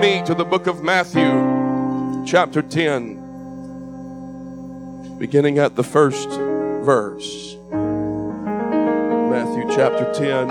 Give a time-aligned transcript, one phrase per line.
[0.00, 3.16] me to the book of Matthew, chapter 10,
[5.18, 7.56] beginning at the first verse.
[9.30, 10.50] Matthew chapter 10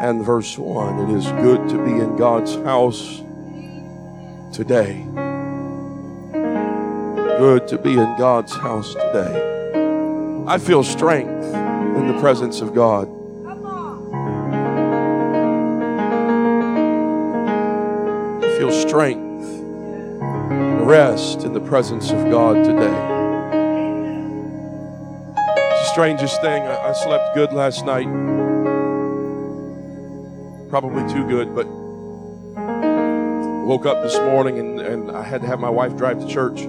[0.00, 1.08] and verse 1.
[1.08, 3.22] It is good to be in God's house
[4.52, 5.06] today.
[7.38, 10.44] Good to be in God's house today.
[10.48, 13.15] I feel strength in the presence of God.
[18.56, 22.96] Feel strength and rest in the presence of God today.
[25.56, 26.62] It's the strangest thing.
[26.62, 28.06] I, I slept good last night.
[30.70, 31.66] Probably too good, but
[33.66, 36.60] woke up this morning and, and I had to have my wife drive to church.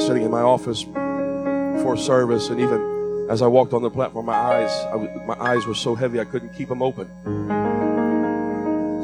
[0.00, 4.32] Sitting in my office before service, and even as I walked on the platform, my
[4.32, 4.96] eyes, I,
[5.26, 7.10] my eyes were so heavy I couldn't keep them open.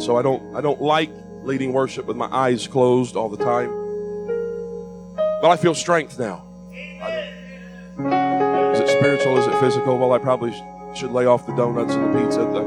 [0.00, 1.10] So I don't, I don't like
[1.48, 3.70] leading worship with my eyes closed all the time.
[5.40, 6.44] But I feel strength now.
[8.74, 9.38] Is it spiritual?
[9.38, 9.96] Is it physical?
[9.96, 10.60] Well, I probably sh-
[10.94, 12.44] should lay off the donuts and the pizza.
[12.44, 12.64] But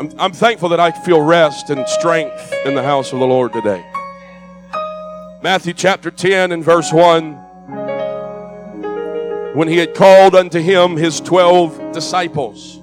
[0.00, 3.52] I'm, I'm thankful that I feel rest and strength in the house of the Lord
[3.52, 3.84] today.
[5.42, 7.34] Matthew chapter 10 and verse 1.
[9.54, 12.80] When he had called unto him his twelve disciples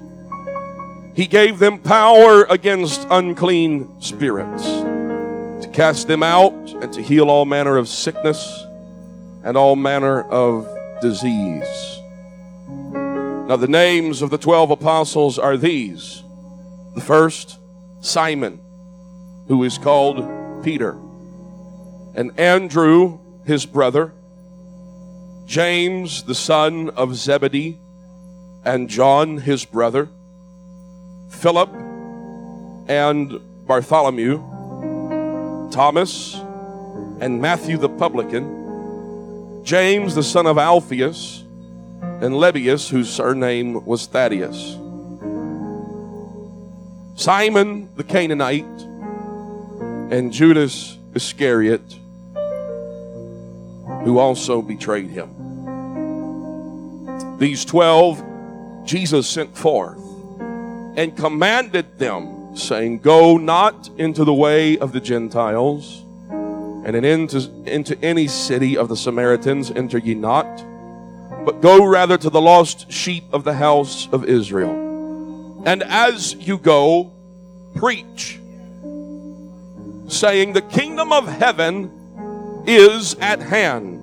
[1.14, 7.44] he gave them power against unclean spirits to cast them out and to heal all
[7.44, 8.64] manner of sickness
[9.44, 10.68] and all manner of
[11.00, 12.00] disease.
[13.48, 16.22] Now, the names of the 12 apostles are these
[16.94, 17.58] the first,
[18.00, 18.60] Simon,
[19.48, 20.96] who is called Peter,
[22.14, 24.12] and Andrew, his brother,
[25.46, 27.78] James, the son of Zebedee,
[28.64, 30.08] and John, his brother.
[31.32, 31.70] Philip
[32.88, 34.38] and Bartholomew,
[35.70, 36.34] Thomas
[37.20, 41.42] and Matthew the publican, James the son of Alphaeus,
[42.20, 44.76] and Lebbaeus, whose surname was Thaddeus,
[47.16, 48.64] Simon the Canaanite,
[50.12, 51.98] and Judas Iscariot,
[54.04, 55.30] who also betrayed him.
[57.38, 58.22] These twelve
[58.84, 60.00] Jesus sent forth
[60.96, 66.02] and commanded them, saying, Go not into the way of the Gentiles,
[66.84, 70.64] and into, into any city of the Samaritans enter ye not,
[71.44, 75.62] but go rather to the lost sheep of the house of Israel.
[75.64, 77.12] And as you go,
[77.74, 78.38] preach,
[80.08, 81.90] saying, The kingdom of heaven
[82.66, 84.00] is at hand.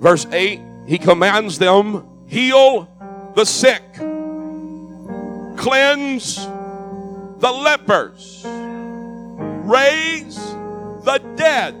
[0.00, 2.88] Verse 8, he commands them, Heal
[3.34, 3.82] the sick
[5.56, 8.42] cleanse the lepers,
[9.64, 10.36] raise
[11.04, 11.74] the dead,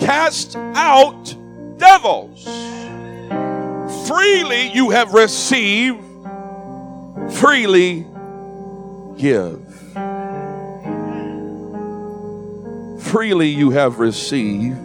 [0.00, 1.34] cast out
[1.78, 2.44] devils.
[4.06, 6.02] Freely you have received,
[7.30, 8.06] freely
[9.16, 9.64] give.
[13.02, 14.78] Freely you have received,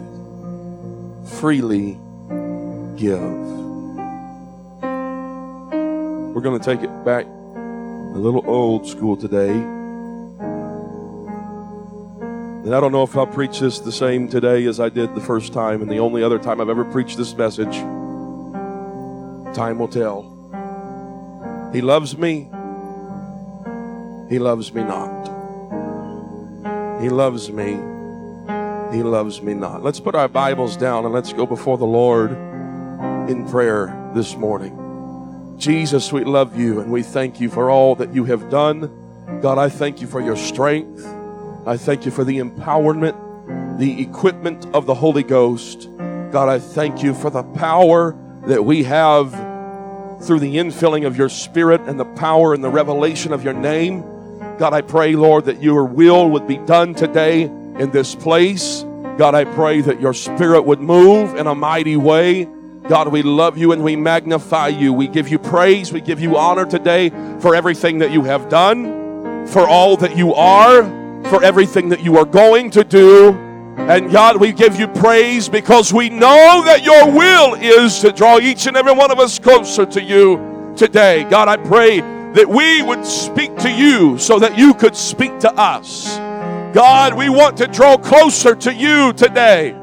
[1.26, 1.98] freely
[2.96, 3.63] give.
[6.34, 9.52] We're going to take it back a little old school today.
[12.64, 15.20] And I don't know if I'll preach this the same today as I did the
[15.20, 17.76] first time, and the only other time I've ever preached this message.
[19.54, 20.22] Time will tell.
[21.72, 22.48] He loves me.
[24.28, 25.26] He loves me not.
[27.00, 27.74] He loves me.
[28.96, 29.84] He loves me not.
[29.84, 32.32] Let's put our Bibles down and let's go before the Lord
[33.30, 34.83] in prayer this morning.
[35.58, 38.90] Jesus, we love you and we thank you for all that you have done.
[39.40, 41.06] God, I thank you for your strength.
[41.66, 45.88] I thank you for the empowerment, the equipment of the Holy Ghost.
[45.96, 48.16] God, I thank you for the power
[48.46, 49.32] that we have
[50.22, 54.02] through the infilling of your spirit and the power and the revelation of your name.
[54.58, 58.82] God, I pray, Lord, that your will would be done today in this place.
[59.16, 62.48] God, I pray that your spirit would move in a mighty way.
[62.86, 64.92] God, we love you and we magnify you.
[64.92, 65.90] We give you praise.
[65.90, 67.08] We give you honor today
[67.40, 70.82] for everything that you have done, for all that you are,
[71.30, 73.30] for everything that you are going to do.
[73.78, 78.38] And God, we give you praise because we know that your will is to draw
[78.38, 81.24] each and every one of us closer to you today.
[81.30, 85.50] God, I pray that we would speak to you so that you could speak to
[85.54, 86.18] us.
[86.74, 89.74] God, we want to draw closer to you today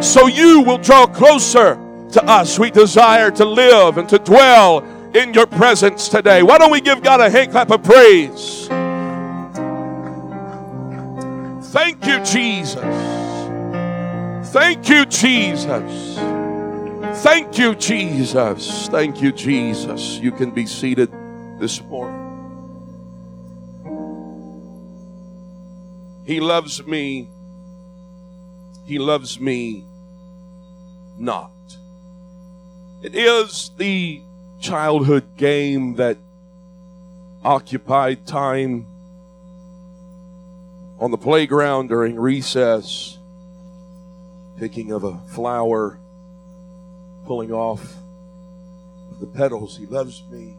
[0.00, 2.58] so you will draw closer to us.
[2.58, 4.84] We desire to live and to dwell
[5.14, 6.42] in your presence today.
[6.42, 8.68] Why don't we give God a hand clap of praise?
[11.72, 13.08] Thank you, Jesus.
[14.52, 16.18] Thank you, Jesus.
[17.22, 18.88] Thank you, Jesus.
[18.88, 20.18] Thank you, Jesus.
[20.18, 21.10] You can be seated
[21.58, 22.24] this morning.
[26.24, 27.30] He loves me.
[28.86, 29.84] He loves me
[31.18, 31.50] not.
[33.00, 34.22] It is the
[34.58, 36.18] childhood game that
[37.44, 38.86] occupied time
[40.98, 43.16] on the playground during recess,
[44.58, 46.00] picking of a flower,
[47.24, 47.94] pulling off
[49.20, 49.76] the petals.
[49.76, 50.56] He loves me.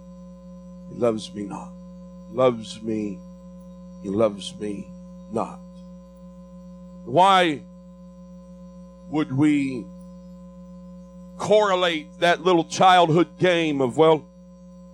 [0.93, 1.73] He loves me not.
[2.31, 3.19] Loves me.
[4.01, 4.87] He loves me
[5.29, 5.59] not.
[7.03, 7.63] Why
[9.09, 9.85] would we
[11.39, 14.25] correlate that little childhood game of, well,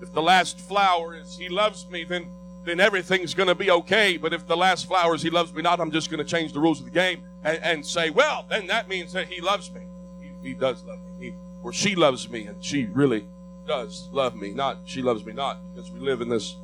[0.02, 2.28] if the last flower is he loves me, then
[2.64, 4.18] then everything's going to be okay.
[4.18, 6.52] But if the last flower is he loves me not, I'm just going to change
[6.52, 9.72] the rules of the game and, and, say, well, then that means that he loves
[9.72, 9.82] me.
[10.20, 11.28] He, he does love me.
[11.28, 13.28] He, or she loves me, and she really
[13.68, 14.52] does love me.
[14.52, 16.56] Not she loves me not, because we live in this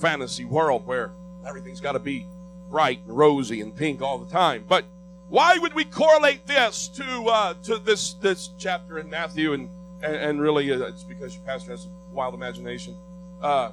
[0.00, 1.12] fantasy world where
[1.46, 2.26] everything's got to be
[2.70, 4.64] bright and rosy and pink all the time.
[4.68, 4.84] But
[5.28, 9.52] why would we correlate this to uh, to this this chapter in Matthew?
[9.52, 9.68] And
[10.02, 12.96] and, and really, uh, it's because your pastor has a wild imagination.
[13.42, 13.70] Uh,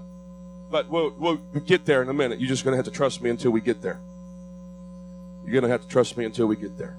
[0.69, 2.39] but we'll we'll get there in a minute.
[2.39, 3.99] You're just going to have to trust me until we get there.
[5.43, 6.97] You're going to have to trust me until we get there.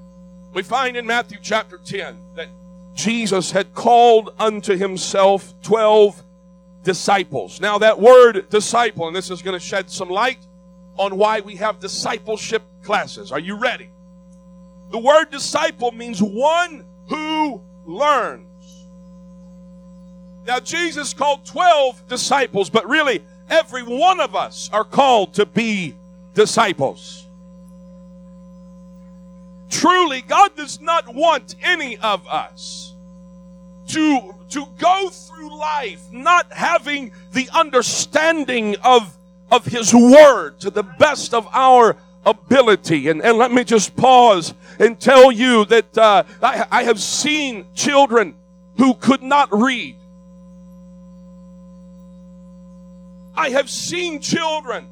[0.54, 2.48] We find in Matthew chapter 10 that
[2.94, 6.22] Jesus had called unto himself 12
[6.84, 7.60] disciples.
[7.60, 10.38] Now, that word disciple, and this is going to shed some light
[10.96, 13.32] on why we have discipleship classes.
[13.32, 13.90] Are you ready?
[14.90, 18.46] The word disciple means one who learns.
[20.46, 25.96] Now, Jesus called 12 disciples, but really, every one of us are called to be
[26.34, 27.26] disciples.
[29.70, 32.94] Truly, God does not want any of us
[33.88, 39.16] to, to go through life not having the understanding of,
[39.50, 41.96] of His Word to the best of our
[42.26, 43.08] ability.
[43.08, 47.67] And, and let me just pause and tell you that uh, I, I have seen
[47.75, 48.34] children
[48.76, 49.96] who could not read.
[53.34, 54.87] I have seen children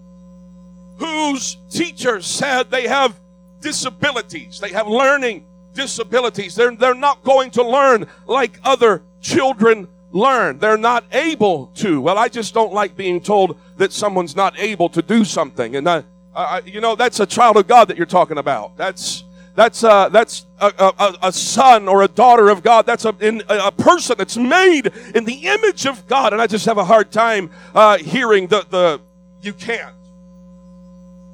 [0.98, 3.18] whose teachers said they have
[3.60, 5.44] disabilities, they have learning
[5.74, 6.54] disabilities.
[6.54, 10.58] They're, they're not going to learn like other children learn.
[10.58, 12.00] They're not able to.
[12.00, 15.74] Well, I just don't like being told that someone's not able to do something.
[15.76, 16.04] And I,
[16.34, 18.76] I, you know, that's a child of God that you're talking about.
[18.76, 22.86] That's that's uh, that's a, a, a, son or a daughter of God.
[22.86, 26.32] That's a, in, a person that's made in the image of God.
[26.32, 29.00] And I just have a hard time uh, hearing the the
[29.42, 29.94] you can't.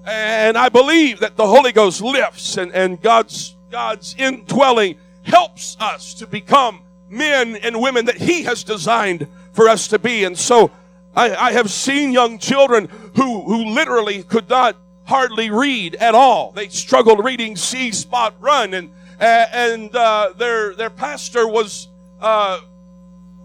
[0.04, 6.14] And I believe that the Holy Ghost lifts and, and God's God's indwelling helps us
[6.14, 10.24] to become men and women that He has designed for us to be.
[10.24, 10.70] And so
[11.14, 14.76] I, I have seen young children who, who literally could not
[15.10, 16.52] hardly read at all.
[16.52, 21.88] They struggled reading See Spot Run, and and uh, their their pastor was
[22.20, 22.60] uh,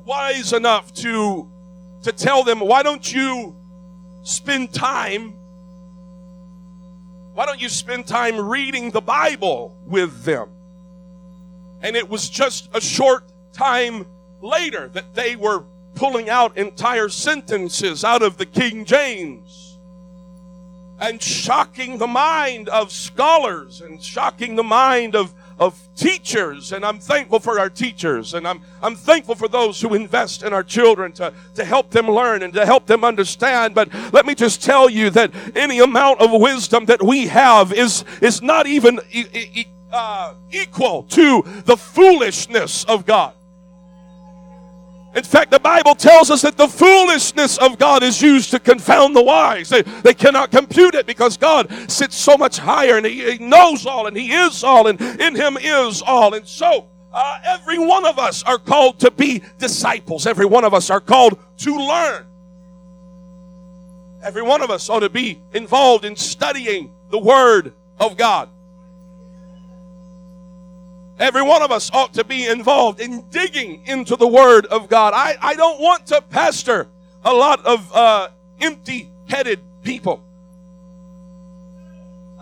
[0.05, 1.49] wise enough to
[2.03, 3.55] to tell them, why don't you
[4.21, 5.31] spend time?
[7.33, 10.49] Why don't you spend time reading the Bible with them?
[11.81, 13.23] And it was just a short
[13.53, 14.05] time
[14.39, 19.64] later that they were pulling out entire sentences out of the King James
[20.99, 26.71] and shocking the mind of scholars and shocking the mind of, of teachers.
[26.71, 30.53] And I'm thankful for our teachers and I'm, I'm thankful for those who invest in
[30.53, 33.75] our children to, to help them learn and to help them understand.
[33.75, 38.05] But let me just tell you that any amount of wisdom that we have is,
[38.21, 43.33] is not even e- e- uh, equal to the foolishness of God.
[45.15, 49.15] In fact, the Bible tells us that the foolishness of God is used to confound
[49.15, 49.69] the wise.
[49.69, 53.85] They, they cannot compute it because God sits so much higher and he, he knows
[53.85, 56.33] all and He is all and in Him is all.
[56.33, 60.27] And so, uh, every one of us are called to be disciples.
[60.27, 62.25] Every one of us are called to learn.
[64.21, 68.49] Every one of us ought to be involved in studying the Word of God.
[71.17, 75.13] Every one of us ought to be involved in digging into the Word of God.
[75.15, 76.89] I, I don't want to pastor
[77.23, 78.29] a lot of uh,
[78.59, 80.24] empty headed people.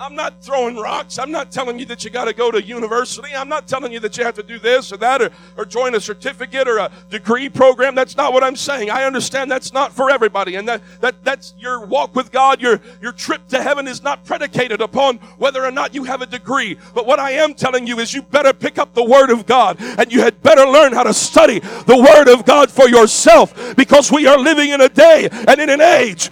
[0.04, 1.18] I'm not throwing rocks.
[1.18, 3.30] I'm not telling you that you got to go to university.
[3.34, 5.96] I'm not telling you that you have to do this or that or, or join
[5.96, 7.96] a certificate or a degree program.
[7.96, 8.90] That's not what I'm saying.
[8.90, 10.56] I understand that's not for everybody.
[10.56, 14.26] And that, that that's your walk with God, your, your trip to heaven is not
[14.26, 16.78] predicated upon whether or not you have a degree.
[16.94, 19.78] But what I am telling you is you better pick up the Word of God
[19.80, 24.12] and you had better learn how to study the Word of God for yourself because
[24.12, 26.30] we are living in a day and in an age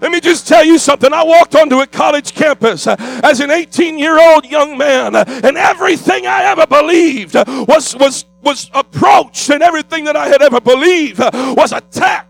[0.00, 1.12] Let me just tell you something.
[1.12, 5.24] I walked onto a college campus uh, as an 18 year old young man, uh,
[5.44, 10.60] and everything I ever believed was, was, was approached, and everything that I had ever
[10.60, 12.29] believed uh, was attacked.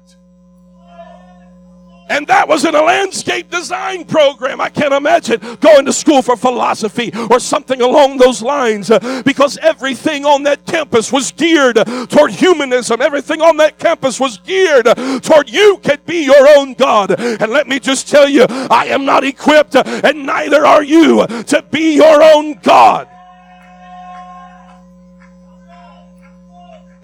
[2.10, 4.60] And that was in a landscape design program.
[4.60, 9.56] I can't imagine going to school for philosophy or something along those lines uh, because
[9.58, 11.76] everything on that campus was geared
[12.10, 13.00] toward humanism.
[13.00, 14.86] Everything on that campus was geared
[15.22, 17.12] toward you can be your own God.
[17.12, 21.64] And let me just tell you, I am not equipped and neither are you to
[21.70, 23.08] be your own God.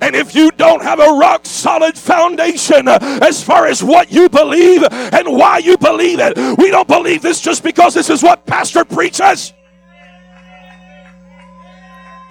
[0.00, 4.28] And if you don't have a rock solid foundation uh, as far as what you
[4.28, 8.44] believe and why you believe it, we don't believe this just because this is what
[8.46, 9.54] Pastor preaches.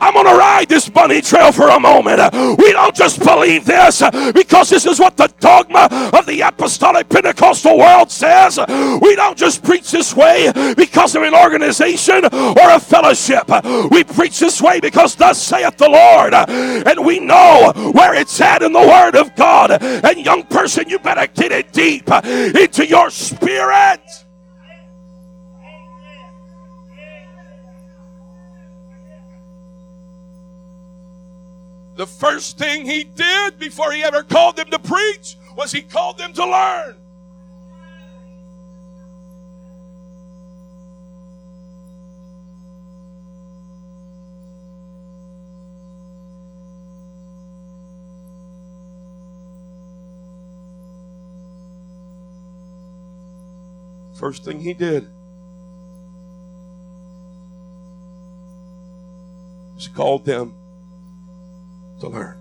[0.05, 2.21] I'm going to ride this bunny trail for a moment.
[2.59, 7.79] We don't just believe this because this is what the dogma of the apostolic Pentecostal
[7.79, 8.59] world says.
[9.01, 13.49] We don't just preach this way because of an organization or a fellowship.
[13.89, 16.35] We preach this way because thus saith the Lord.
[16.35, 19.71] And we know where it's at in the Word of God.
[19.81, 24.24] And young person, you better get it deep into your spirit.
[31.95, 36.17] The first thing he did before he ever called them to preach was he called
[36.17, 36.97] them to learn.
[54.15, 55.07] First thing he did
[59.75, 60.55] was called them
[61.99, 62.37] to learn.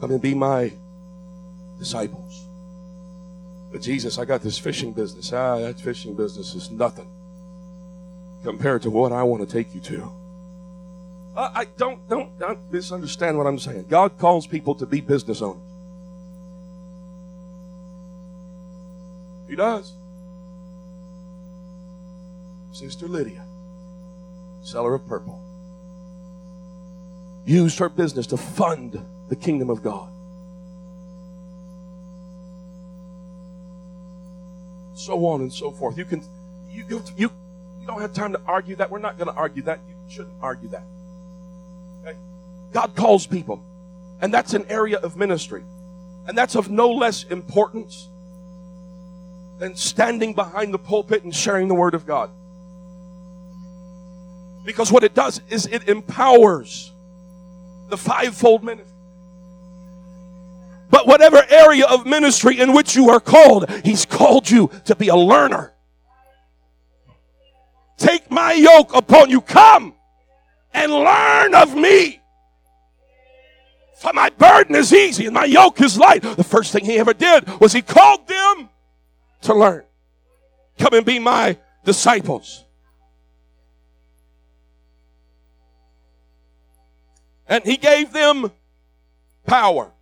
[0.00, 0.72] Come and be my
[1.78, 2.46] disciples.
[3.72, 5.32] But Jesus, I got this fishing business.
[5.32, 7.08] Ah, that fishing business is nothing
[8.42, 10.12] compared to what I want to take you to.
[11.36, 13.86] Uh, I don't, don't don't misunderstand what I'm saying.
[13.88, 15.62] God calls people to be business owners.
[19.48, 19.92] He does.
[22.72, 23.44] Sister Lydia,
[24.62, 25.43] seller of purple
[27.44, 28.98] used her business to fund
[29.28, 30.10] the kingdom of God.
[34.94, 35.98] So on and so forth.
[35.98, 36.22] You can,
[36.70, 37.30] you, you, you,
[37.80, 38.90] you don't have time to argue that.
[38.90, 39.80] We're not going to argue that.
[39.88, 40.84] You shouldn't argue that.
[42.02, 42.16] Okay?
[42.72, 43.62] God calls people,
[44.20, 45.62] and that's an area of ministry.
[46.26, 48.08] And that's of no less importance
[49.58, 52.30] than standing behind the pulpit and sharing the word of God.
[54.64, 56.93] Because what it does is it empowers
[57.88, 58.92] the fivefold ministry.
[60.90, 65.08] But whatever area of ministry in which you are called, He's called you to be
[65.08, 65.72] a learner.
[67.96, 69.40] Take my yoke upon you.
[69.40, 69.94] Come
[70.72, 72.20] and learn of me.
[73.96, 76.22] For my burden is easy and my yoke is light.
[76.22, 78.68] The first thing he ever did was he called them
[79.42, 79.84] to learn.
[80.78, 82.63] Come and be my disciples.
[87.48, 88.52] And he gave them
[89.46, 89.92] power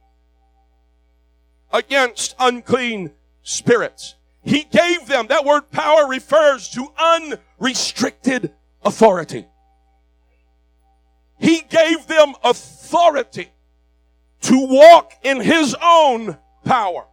[1.72, 4.14] against unclean spirits.
[4.44, 8.52] He gave them, that word power refers to unrestricted
[8.84, 9.46] authority.
[11.38, 13.50] He gave them authority
[14.42, 17.06] to walk in his own power.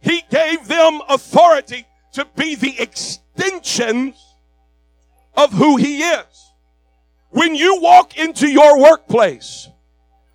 [0.00, 4.16] He gave them authority to be the extensions
[5.36, 6.49] of who he is.
[7.30, 9.68] When you walk into your workplace,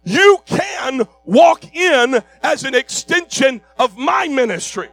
[0.04, 4.90] you can walk in as an extension of my ministry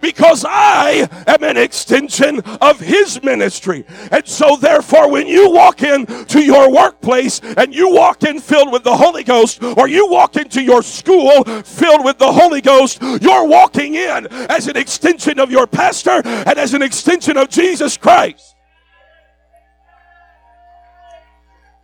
[0.00, 3.84] because I am an extension of his ministry.
[4.10, 8.84] And so therefore when you walk into your workplace and you walk in filled with
[8.84, 13.46] the Holy Ghost or you walk into your school filled with the Holy Ghost, you're
[13.46, 18.54] walking in as an extension of your pastor and as an extension of Jesus Christ.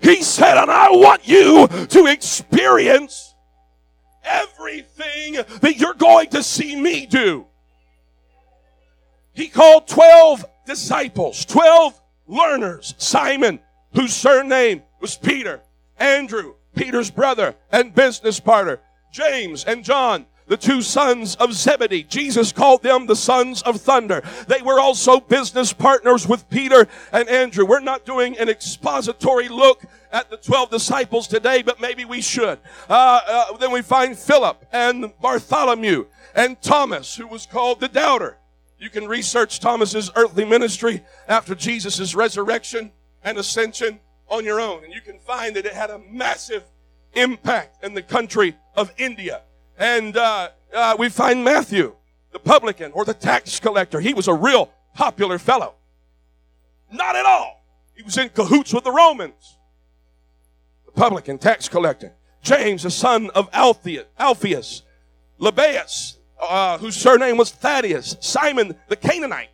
[0.00, 3.34] He said, and I want you to experience
[4.22, 7.46] everything that you're going to see me do.
[9.32, 12.94] He called 12 disciples, 12 learners.
[12.98, 13.60] Simon,
[13.94, 15.60] whose surname was Peter,
[15.98, 18.80] Andrew, Peter's brother and business partner,
[19.12, 22.02] James and John, the two sons of Zebedee.
[22.04, 24.22] Jesus called them the sons of thunder.
[24.46, 27.64] They were also business partners with Peter and Andrew.
[27.64, 29.82] We're not doing an expository look
[30.12, 32.58] at the 12 disciples today, but maybe we should.
[32.88, 38.38] Uh, uh, then we find Philip and Bartholomew and Thomas, who was called the doubter.
[38.78, 44.92] You can research Thomas's earthly ministry after Jesus' resurrection and ascension on your own, and
[44.92, 46.64] you can find that it had a massive
[47.14, 49.42] impact in the country of India.
[49.78, 51.94] And uh, uh, we find Matthew,
[52.32, 54.00] the publican or the tax collector.
[54.00, 55.74] He was a real popular fellow.
[56.92, 57.64] Not at all.
[57.94, 59.58] He was in cahoots with the Romans.
[60.86, 62.12] The publican, tax collector.
[62.42, 64.82] James, the son of Alpheus, Alphaeus
[65.40, 69.50] Lebbaeus, uh, whose surname was Thaddeus, Simon the Canaanite.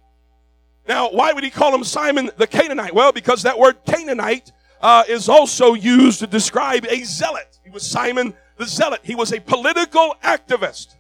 [0.89, 2.95] Now, why would he call him Simon the Canaanite?
[2.95, 7.59] Well, because that word Canaanite uh, is also used to describe a zealot.
[7.65, 9.01] He was Simon the zealot.
[9.03, 10.95] He was a political activist.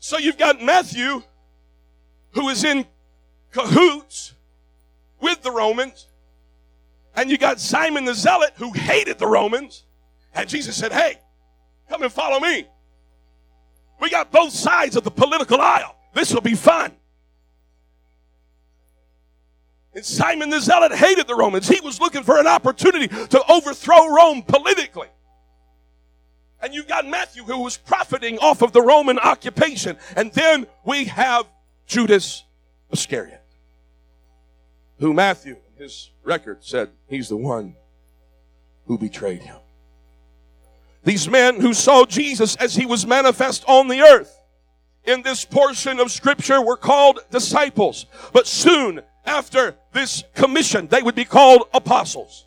[0.00, 1.22] So you've got Matthew,
[2.32, 2.84] who is in
[3.52, 4.34] cahoots
[5.20, 6.08] with the Romans,
[7.14, 9.84] and you got Simon the zealot, who hated the Romans.
[10.34, 11.20] And Jesus said, Hey,
[11.88, 12.66] come and follow me.
[14.00, 15.96] We got both sides of the political aisle.
[16.12, 16.92] This will be fun.
[19.94, 21.68] And Simon the Zealot hated the Romans.
[21.68, 25.08] He was looking for an opportunity to overthrow Rome politically.
[26.60, 29.96] And you've got Matthew who was profiting off of the Roman occupation.
[30.16, 31.46] And then we have
[31.86, 32.42] Judas
[32.90, 33.42] Iscariot,
[34.98, 37.76] who Matthew, his record said he's the one
[38.86, 39.58] who betrayed him.
[41.04, 44.34] These men who saw Jesus as he was manifest on the earth
[45.04, 48.06] in this portion of scripture were called disciples.
[48.32, 52.46] But soon after this commission, they would be called apostles.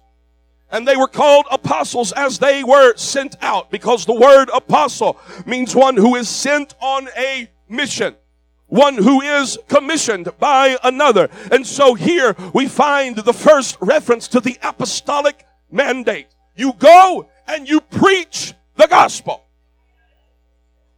[0.69, 5.75] And they were called apostles as they were sent out because the word apostle means
[5.75, 8.16] one who is sent on a mission.
[8.68, 11.29] One who is commissioned by another.
[11.51, 16.27] And so here we find the first reference to the apostolic mandate.
[16.55, 19.46] You go and you preach the gospel.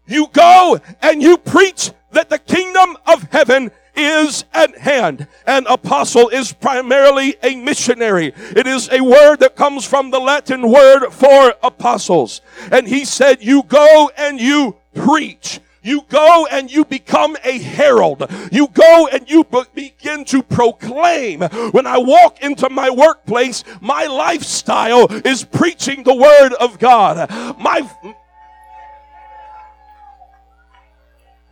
[0.07, 3.69] You go and you preach that the kingdom of heaven
[4.05, 5.27] is at hand.
[5.45, 8.33] An apostle is primarily a missionary.
[8.55, 12.41] It is a word that comes from the Latin word for apostles.
[12.71, 15.59] And he said, you go and you preach.
[15.81, 18.29] You go and you become a herald.
[18.51, 21.41] You go and you be- begin to proclaim.
[21.41, 27.29] When I walk into my workplace, my lifestyle is preaching the word of God.
[27.57, 27.89] My,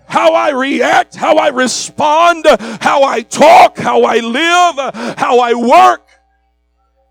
[0.07, 2.45] how I react, how I respond,
[2.81, 6.07] how I talk, how I live, how I work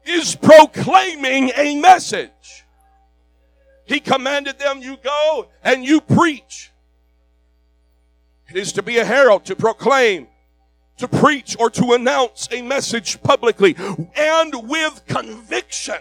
[0.05, 2.31] is proclaiming a message.
[3.85, 6.73] He commanded them, you go and you preach.
[8.49, 10.29] It is to be a herald, to proclaim,
[10.99, 13.77] to preach, or to announce a message publicly
[14.17, 15.99] and with conviction,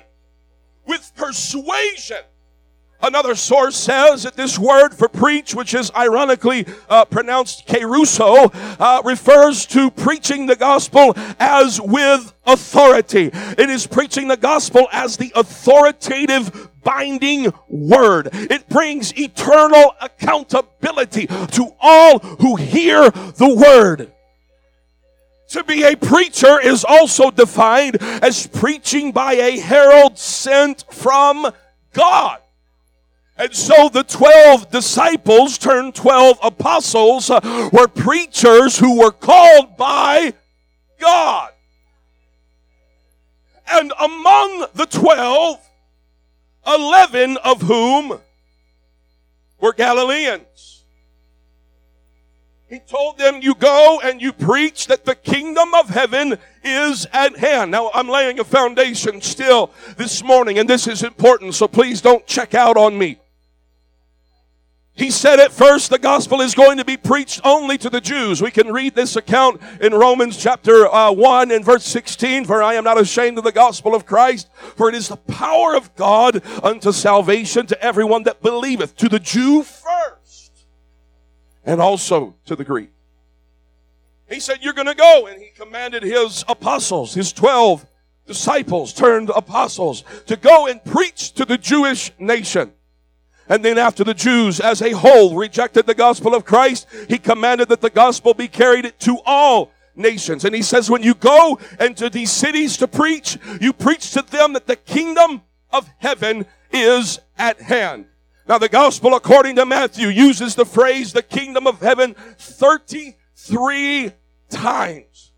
[0.85, 2.23] with persuasion.
[3.05, 9.03] Another source says that this word for preach, which is ironically uh, pronounced keruso, uh,
[9.05, 13.29] refers to preaching the gospel as with authority.
[13.31, 18.29] It is preaching the gospel as the authoritative binding word.
[18.33, 24.11] It brings eternal accountability to all who hear the word.
[25.49, 31.53] To be a preacher is also defined as preaching by a herald sent from
[31.93, 32.39] God.
[33.37, 40.33] And so the 12 disciples turned 12 apostles uh, were preachers who were called by
[40.99, 41.51] God.
[43.67, 45.59] And among the 12,
[46.65, 48.19] 11 of whom
[49.59, 50.83] were Galileans.
[52.69, 57.37] He told them, You go and you preach that the kingdom of heaven is at
[57.37, 57.71] hand.
[57.71, 62.25] Now, I'm laying a foundation still this morning, and this is important, so please don't
[62.25, 63.17] check out on me.
[64.95, 68.41] He said at first the gospel is going to be preached only to the Jews.
[68.41, 72.45] We can read this account in Romans chapter uh, 1 and verse 16.
[72.45, 75.75] For I am not ashamed of the gospel of Christ, for it is the power
[75.75, 80.65] of God unto salvation to everyone that believeth, to the Jew first,
[81.65, 82.91] and also to the Greek.
[84.29, 85.27] He said, You're going to go.
[85.27, 87.85] And he commanded his apostles, his 12
[88.25, 92.71] disciples turned apostles to go and preach to the Jewish nation.
[93.47, 97.69] And then after the Jews as a whole rejected the gospel of Christ, he commanded
[97.69, 100.45] that the gospel be carried to all nations.
[100.45, 104.53] And he says, when you go into these cities to preach, you preach to them
[104.53, 108.07] that the kingdom of heaven is at hand.
[108.47, 114.11] Now the gospel according to Matthew uses the phrase the kingdom of heaven 33
[114.49, 115.31] times.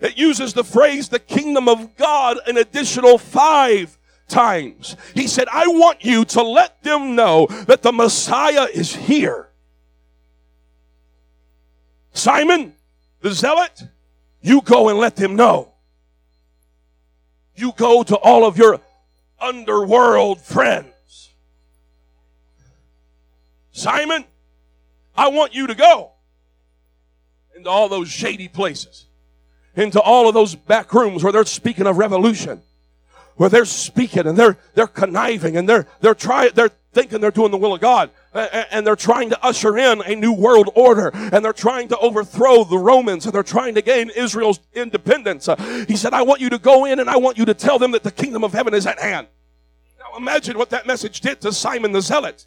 [0.00, 3.95] It uses the phrase the kingdom of God an additional five
[4.28, 4.96] times.
[5.14, 9.48] He said, I want you to let them know that the Messiah is here.
[12.12, 12.74] Simon,
[13.20, 13.82] the zealot,
[14.40, 15.72] you go and let them know.
[17.54, 18.80] You go to all of your
[19.40, 21.30] underworld friends.
[23.72, 24.24] Simon,
[25.16, 26.12] I want you to go
[27.54, 29.06] into all those shady places,
[29.74, 32.62] into all of those back rooms where they're speaking of revolution
[33.36, 37.50] where they're speaking and they're they're conniving and they're they're trying they're thinking they're doing
[37.50, 41.44] the will of God and they're trying to usher in a new world order and
[41.44, 45.46] they're trying to overthrow the Romans and they're trying to gain Israel's independence.
[45.46, 47.78] Uh, he said, I want you to go in and I want you to tell
[47.78, 49.26] them that the kingdom of heaven is at hand.
[49.98, 52.46] Now imagine what that message did to Simon the Zealot.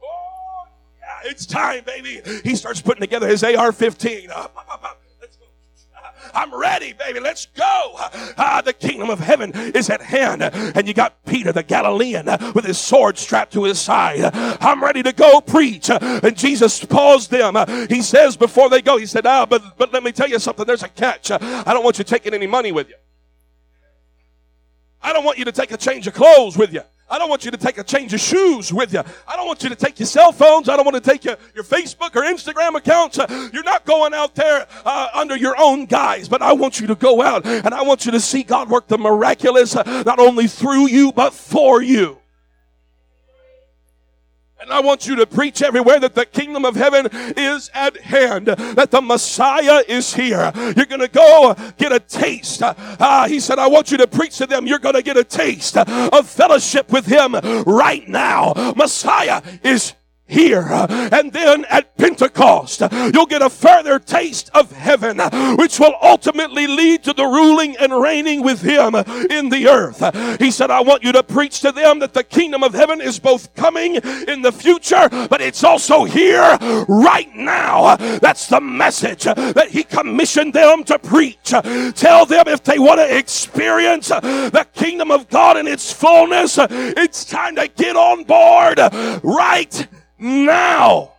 [0.00, 0.66] Oh,
[1.00, 2.20] yeah, it's time, baby.
[2.44, 4.30] He starts putting together his AR 15.
[4.32, 4.46] Uh,
[6.38, 7.18] I'm ready, baby.
[7.18, 7.64] Let's go.
[8.38, 10.42] Ah, the kingdom of heaven is at hand.
[10.42, 14.30] And you got Peter the Galilean with his sword strapped to his side.
[14.60, 15.90] I'm ready to go preach.
[15.90, 17.56] And Jesus paused them.
[17.88, 20.64] He says before they go, he said, ah, but, but let me tell you something.
[20.64, 21.32] There's a catch.
[21.32, 22.94] I don't want you taking any money with you.
[25.02, 26.82] I don't want you to take a change of clothes with you.
[27.10, 29.02] I don't want you to take a change of shoes with you.
[29.26, 30.68] I don't want you to take your cell phones.
[30.68, 33.18] I don't want to take your, your Facebook or Instagram accounts.
[33.18, 36.86] Uh, you're not going out there uh, under your own guise, but I want you
[36.88, 40.18] to go out and I want you to see God work the miraculous uh, not
[40.18, 42.18] only through you, but for you.
[44.60, 48.46] And I want you to preach everywhere that the kingdom of heaven is at hand,
[48.46, 50.52] that the Messiah is here.
[50.54, 52.62] You're going to go get a taste.
[52.62, 54.66] Uh, he said, I want you to preach to them.
[54.66, 57.34] You're going to get a taste of fellowship with him
[57.66, 58.52] right now.
[58.76, 59.94] Messiah is
[60.28, 60.66] here.
[60.70, 65.18] And then at Pentecost, you'll get a further taste of heaven,
[65.56, 70.38] which will ultimately lead to the ruling and reigning with him in the earth.
[70.38, 73.18] He said, I want you to preach to them that the kingdom of heaven is
[73.18, 77.96] both coming in the future, but it's also here right now.
[77.96, 81.52] That's the message that he commissioned them to preach.
[81.94, 87.24] Tell them if they want to experience the kingdom of God in its fullness, it's
[87.24, 88.78] time to get on board
[89.22, 91.12] right now.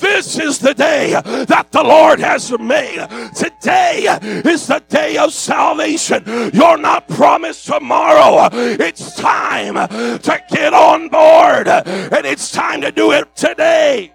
[0.00, 3.06] This is the day that the Lord has made.
[3.36, 6.24] Today is the day of salvation.
[6.52, 8.48] You're not promised tomorrow.
[8.52, 14.12] It's time to get on board, and it's time to do it today.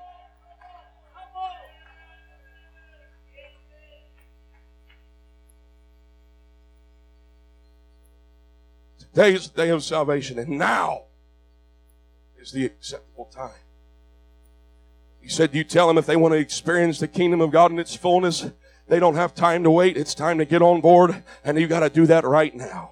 [9.00, 11.07] Today is the day of salvation, and now
[12.48, 13.52] is the acceptable time.
[15.20, 17.80] He said, You tell them if they want to experience the kingdom of God in
[17.80, 18.50] its fullness,
[18.88, 19.98] they don't have time to wait.
[19.98, 22.92] It's time to get on board, and you got to do that right now.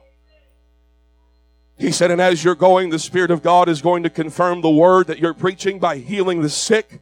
[1.78, 4.70] He said, And as you're going, the Spirit of God is going to confirm the
[4.70, 7.00] word that you're preaching by healing the sick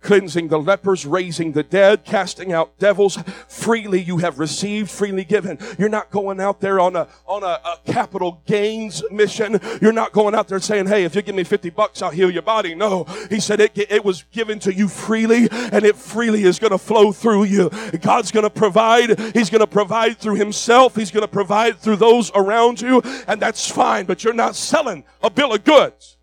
[0.00, 3.18] cleansing the lepers, raising the dead, casting out devils.
[3.48, 5.58] Freely you have received, freely given.
[5.78, 9.58] You're not going out there on a, on a, a, capital gains mission.
[9.80, 12.30] You're not going out there saying, hey, if you give me 50 bucks, I'll heal
[12.30, 12.74] your body.
[12.74, 13.04] No.
[13.28, 16.78] He said it, it was given to you freely and it freely is going to
[16.78, 17.70] flow through you.
[18.00, 19.18] God's going to provide.
[19.34, 20.94] He's going to provide through himself.
[20.94, 23.02] He's going to provide through those around you.
[23.26, 26.17] And that's fine, but you're not selling a bill of goods.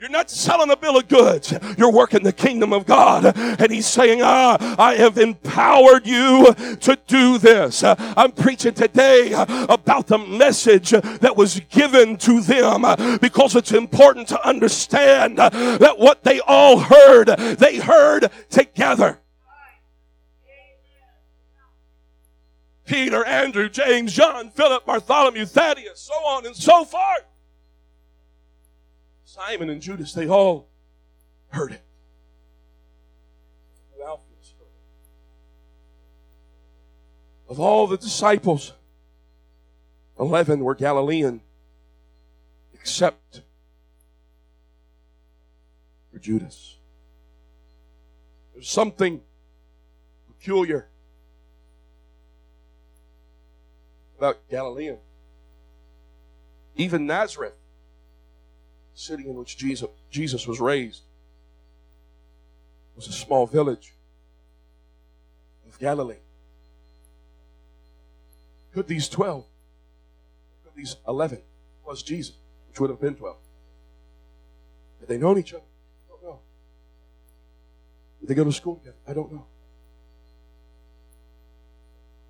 [0.00, 1.52] You're not selling a bill of goods.
[1.76, 3.36] You're working the kingdom of God.
[3.36, 7.84] And he's saying, ah, I have empowered you to do this.
[7.84, 14.42] I'm preaching today about the message that was given to them because it's important to
[14.48, 17.26] understand that what they all heard,
[17.58, 19.20] they heard together.
[22.86, 27.29] Peter, Andrew, James, John, Philip, Bartholomew, Thaddeus, so on and so forth.
[29.40, 30.68] Simon and Judas, they all
[31.48, 31.82] heard it.
[37.48, 38.74] Of all the disciples,
[40.20, 41.40] 11 were Galilean,
[42.74, 43.42] except
[46.12, 46.76] for Judas.
[48.52, 49.20] There's something
[50.28, 50.86] peculiar
[54.16, 54.98] about Galilean.
[56.76, 57.59] Even Nazareth,
[59.00, 61.02] city in which Jesus, Jesus was raised,
[62.94, 63.94] was a small village
[65.66, 66.20] of Galilee.
[68.74, 69.44] Could these 12,
[70.64, 71.40] could these 11
[71.82, 72.34] plus Jesus,
[72.68, 73.36] which would have been 12,
[75.00, 75.64] had they known each other?
[76.08, 76.40] I don't know.
[78.20, 78.98] Did they go to school together?
[79.08, 79.46] I don't know.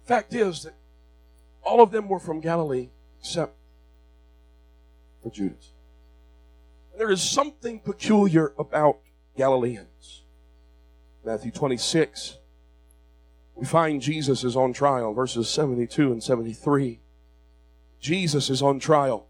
[0.05, 0.75] Fact is that
[1.63, 3.55] all of them were from Galilee except
[5.23, 5.73] for Judas.
[6.97, 8.99] There is something peculiar about
[9.37, 10.23] Galileans.
[11.25, 12.39] Matthew 26,
[13.55, 17.01] we find Jesus is on trial, verses 72 and 73.
[18.01, 19.29] Jesus is on trial,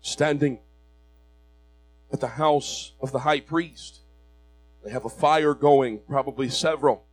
[0.00, 0.58] standing
[2.12, 4.00] at the house of the high priest.
[4.84, 7.04] They have a fire going, probably several.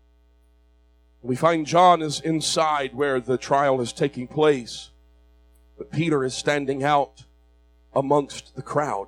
[1.21, 4.91] We find John is inside where the trial is taking place,
[5.77, 7.25] but Peter is standing out
[7.93, 9.08] amongst the crowd.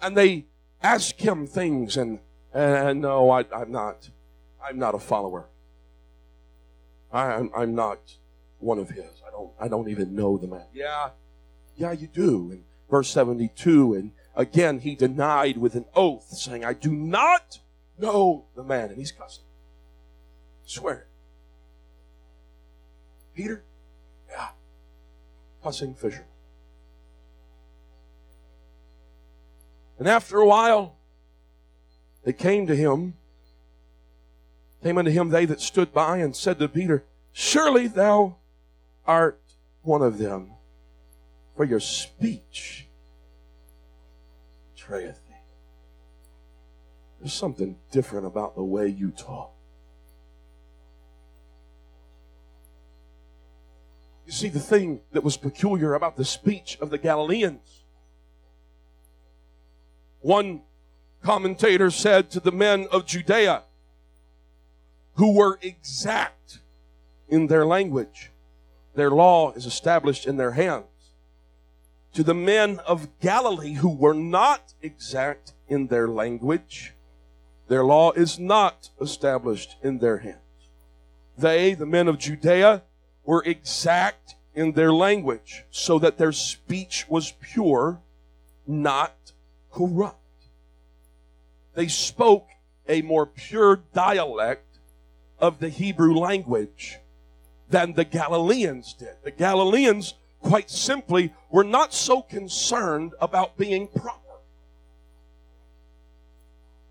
[0.00, 0.46] And they
[0.82, 2.20] ask him things, and,
[2.52, 4.10] and no, I, am not.
[4.62, 5.46] I'm not a follower.
[7.12, 7.98] I, I'm, I'm not
[8.58, 9.04] one of his.
[9.26, 9.50] I don't.
[9.60, 10.66] I don't even know the man.
[10.72, 11.10] Yeah,
[11.76, 12.50] yeah, you do.
[12.50, 17.60] In verse 72, and again he denied with an oath, saying, "I do not
[17.98, 19.44] know the man," and he's cussing.
[20.64, 21.06] Swear
[23.36, 23.62] Peter?
[24.30, 24.48] Yeah.
[25.62, 26.26] Cussing fisherman.
[29.98, 30.96] And after a while,
[32.24, 33.14] they came to him,
[34.82, 38.36] came unto him they that stood by, and said to Peter, Surely thou
[39.06, 39.40] art
[39.82, 40.52] one of them,
[41.56, 42.88] for your speech
[44.74, 45.34] betrayeth thee.
[47.20, 49.52] There's something different about the way you talk.
[54.26, 57.84] You see, the thing that was peculiar about the speech of the Galileans.
[60.26, 60.62] One
[61.22, 63.62] commentator said to the men of Judea,
[65.14, 66.58] who were exact
[67.28, 68.32] in their language,
[68.96, 71.12] their law is established in their hands.
[72.14, 76.94] To the men of Galilee who were not exact in their language,
[77.68, 80.70] their law is not established in their hands.
[81.38, 82.82] They, the men of Judea,
[83.24, 88.00] were exact in their language so that their speech was pure,
[88.66, 89.15] not
[89.76, 90.16] corrupt.
[91.74, 92.48] They spoke
[92.88, 94.78] a more pure dialect
[95.38, 96.98] of the Hebrew language
[97.68, 99.16] than the Galileans did.
[99.22, 104.20] The Galileans, quite simply, were not so concerned about being proper.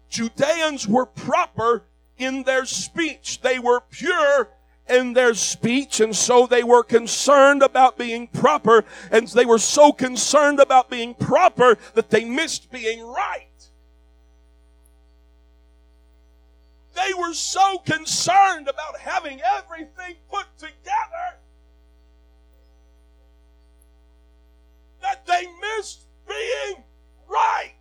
[0.10, 1.84] Judeans were proper
[2.18, 3.42] in their speech.
[3.42, 4.50] They were pure
[4.88, 9.92] in their speech, and so they were concerned about being proper, and they were so
[9.92, 13.42] concerned about being proper that they missed being right.
[16.96, 21.40] They were so concerned about having everything put together
[25.02, 25.46] that they
[25.78, 26.84] missed being
[27.28, 27.74] right.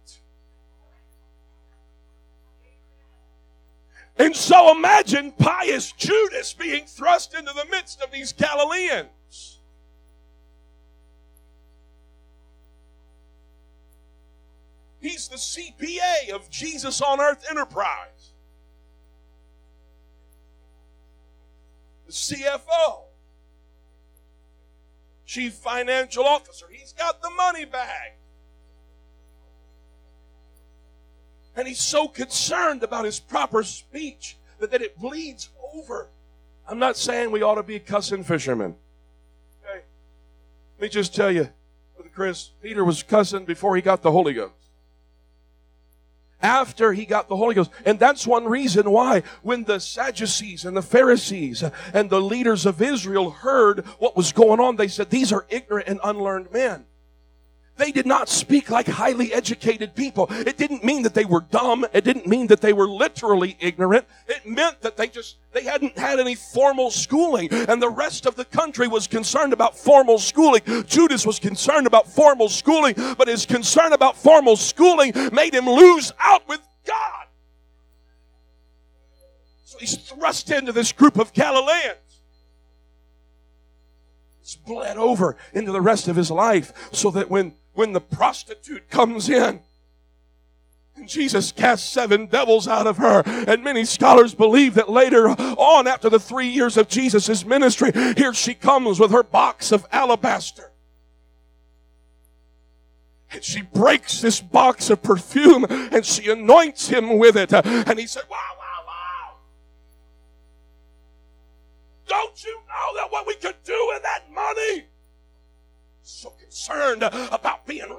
[4.16, 9.60] And so imagine pious Judas being thrust into the midst of these Galileans.
[15.00, 18.32] He's the CPA of Jesus on Earth Enterprise,
[22.06, 23.02] the CFO,
[25.26, 26.66] Chief Financial Officer.
[26.70, 28.12] He's got the money bag.
[31.56, 36.08] And he's so concerned about his proper speech that, that it bleeds over.
[36.66, 38.74] I'm not saying we ought to be cussing fishermen.
[39.62, 39.82] Okay?
[40.78, 41.48] Let me just tell you,
[41.94, 44.52] Brother Chris, Peter was cussing before he got the Holy Ghost.
[46.40, 47.70] After he got the Holy Ghost.
[47.86, 51.64] And that's one reason why when the Sadducees and the Pharisees
[51.94, 55.88] and the leaders of Israel heard what was going on, they said, These are ignorant
[55.88, 56.84] and unlearned men.
[57.76, 60.28] They did not speak like highly educated people.
[60.30, 61.84] It didn't mean that they were dumb.
[61.92, 64.06] It didn't mean that they were literally ignorant.
[64.28, 68.36] It meant that they just, they hadn't had any formal schooling and the rest of
[68.36, 70.62] the country was concerned about formal schooling.
[70.86, 76.12] Judas was concerned about formal schooling, but his concern about formal schooling made him lose
[76.20, 77.26] out with God.
[79.64, 81.98] So he's thrust into this group of Galileans.
[84.40, 88.88] It's bled over into the rest of his life so that when when the prostitute
[88.88, 89.60] comes in
[90.96, 93.22] And Jesus cast seven devils out of her.
[93.26, 98.32] And many scholars believe that later on, after the three years of Jesus' ministry, here
[98.32, 100.70] she comes with her box of alabaster.
[103.32, 107.52] And she breaks this box of perfume and she anoints him with it.
[107.52, 109.36] And he said, Wow, wow, wow.
[112.06, 114.86] Don't you know that what we could do with that money?
[116.02, 117.53] So concerned about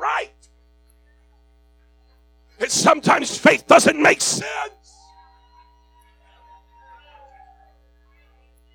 [0.05, 0.31] right.
[2.59, 4.45] And sometimes faith doesn't make sense.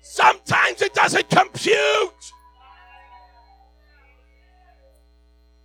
[0.01, 2.11] Sometimes it doesn't compute.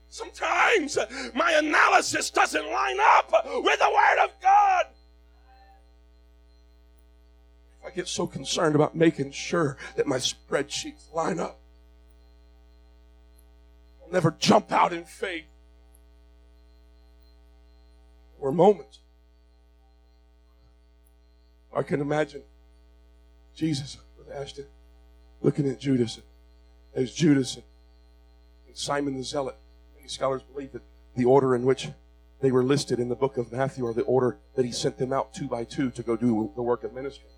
[0.09, 0.97] Sometimes
[1.35, 4.87] my analysis doesn't line up with the Word of God.
[7.85, 11.61] I get so concerned about making sure that my spreadsheets line up.
[14.03, 15.45] I'll never jump out in faith
[18.41, 19.01] or moments.
[21.75, 22.43] I can imagine
[23.55, 24.67] Jesus with Ashton
[25.43, 26.21] looking at Judas
[26.95, 27.65] as Judas and
[28.75, 29.57] Simon the Zealot.
[29.95, 30.83] Many scholars believe that
[31.15, 31.89] the order in which
[32.41, 35.13] they were listed in the book of Matthew are the order that he sent them
[35.13, 37.29] out two by two to go do the work of ministry.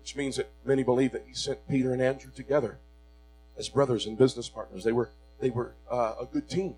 [0.00, 2.78] Which means that many believe that he sent Peter and Andrew together
[3.56, 4.84] as brothers and business partners.
[4.84, 6.76] They were they were uh, a good team.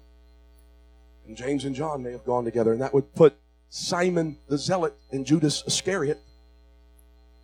[1.26, 3.36] And James and John may have gone together, and that would put
[3.76, 6.18] Simon the Zealot and Judas Iscariot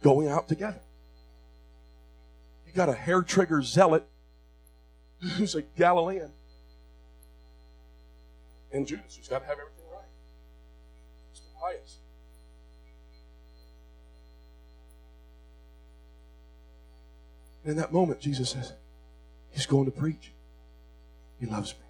[0.03, 0.81] going out together.
[2.67, 4.09] You got a hair trigger zealot
[5.37, 6.33] who's a Galilean,
[8.73, 10.09] and Judas who's got to have everything right.
[11.35, 11.61] Mr.
[11.61, 11.99] Pious.
[17.67, 18.73] in that moment, Jesus says,
[19.51, 20.33] He's going to preach.
[21.39, 21.82] He loves me.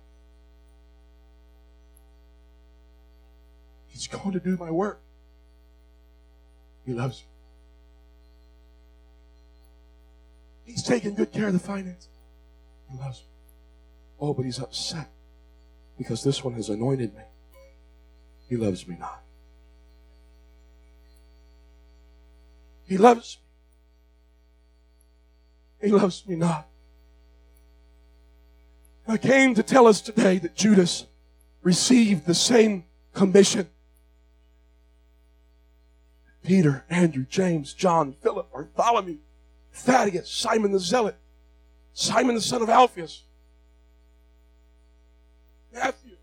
[3.93, 5.03] He's going to do my work.
[6.87, 7.27] He loves me.
[10.73, 12.09] He's taking good care of the finances.
[12.91, 13.27] He loves me.
[14.19, 15.11] Oh, but he's upset
[15.99, 17.23] because this one has anointed me.
[18.49, 19.23] He loves me not.
[22.85, 23.39] He loves
[25.81, 25.89] me.
[25.89, 26.69] He loves me not.
[29.07, 31.07] I came to tell us today that Judas
[31.63, 33.69] received the same commission
[36.43, 39.19] Peter, Andrew, James, John, Philip, Bartholomew,
[39.73, 41.17] Thaddeus, Simon the Zealot,
[41.93, 43.23] Simon the son of Alphaeus,
[45.73, 46.17] Matthew.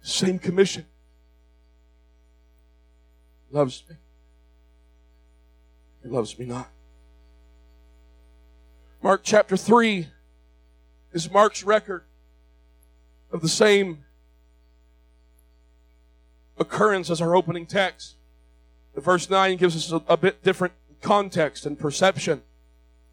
[0.00, 0.86] Same commission.
[3.50, 3.96] Loves me.
[6.02, 6.68] He loves me not.
[9.02, 10.08] Mark chapter 3
[11.12, 12.04] is Mark's record
[13.30, 14.04] of the same
[16.62, 18.16] occurrence as our opening text.
[18.94, 20.72] The verse 9 gives us a, a bit different
[21.02, 22.40] context and perception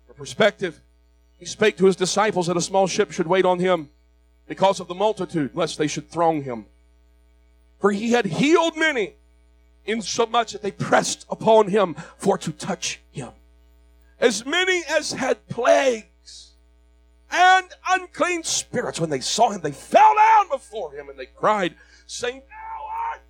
[0.07, 0.79] or perspective.
[1.37, 3.89] He spake to his disciples that a small ship should wait on him
[4.47, 6.65] because of the multitude, lest they should throng him.
[7.79, 9.13] For he had healed many,
[9.85, 13.29] insomuch that they pressed upon him for to touch him.
[14.19, 16.55] As many as had plagues
[17.31, 21.75] and unclean spirits, when they saw him, they fell down before him and they cried,
[22.05, 22.41] saying,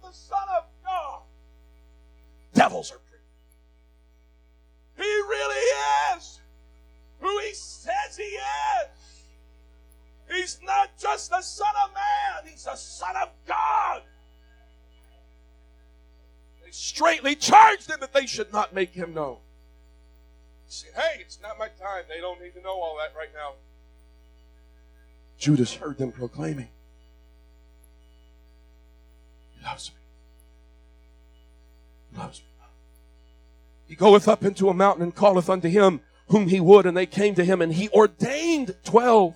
[0.09, 1.21] the Son of God.
[2.53, 3.19] Devils are free.
[4.97, 6.39] He really is
[7.19, 9.25] who he says he is.
[10.31, 14.01] He's not just the Son of Man, he's the Son of God.
[16.63, 19.37] They straightly charged him that they should not make him known.
[20.65, 22.03] He said, Hey, it's not my time.
[22.07, 23.53] They don't need to know all that right now.
[25.37, 26.67] Judas heard them proclaiming,
[29.57, 29.98] He loves me
[32.19, 32.45] loves me.
[33.87, 37.07] He goeth up into a mountain and calleth unto him whom he would, and they
[37.07, 39.35] came to him, and he ordained twelve.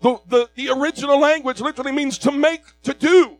[0.00, 3.38] The, the, the original language literally means to make, to do.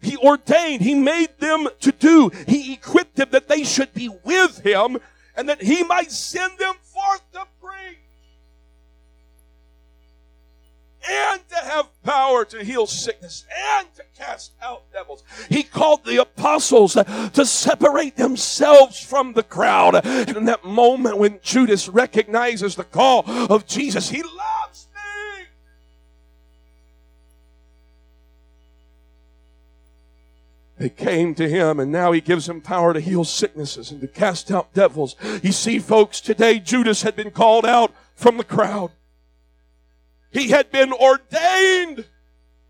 [0.00, 2.30] He ordained, he made them to do.
[2.46, 4.98] He equipped them that they should be with him
[5.36, 7.44] and that he might send them forth to
[11.08, 15.22] and to have power to heal sickness and to cast out devils.
[15.48, 20.04] He called the apostles to separate themselves from the crowd.
[20.04, 25.44] And in that moment when Judas recognizes the call of Jesus, he loves me.
[30.78, 34.06] They came to him and now he gives them power to heal sicknesses and to
[34.06, 35.16] cast out devils.
[35.42, 38.90] You see, folks, today Judas had been called out from the crowd.
[40.30, 42.04] He had been ordained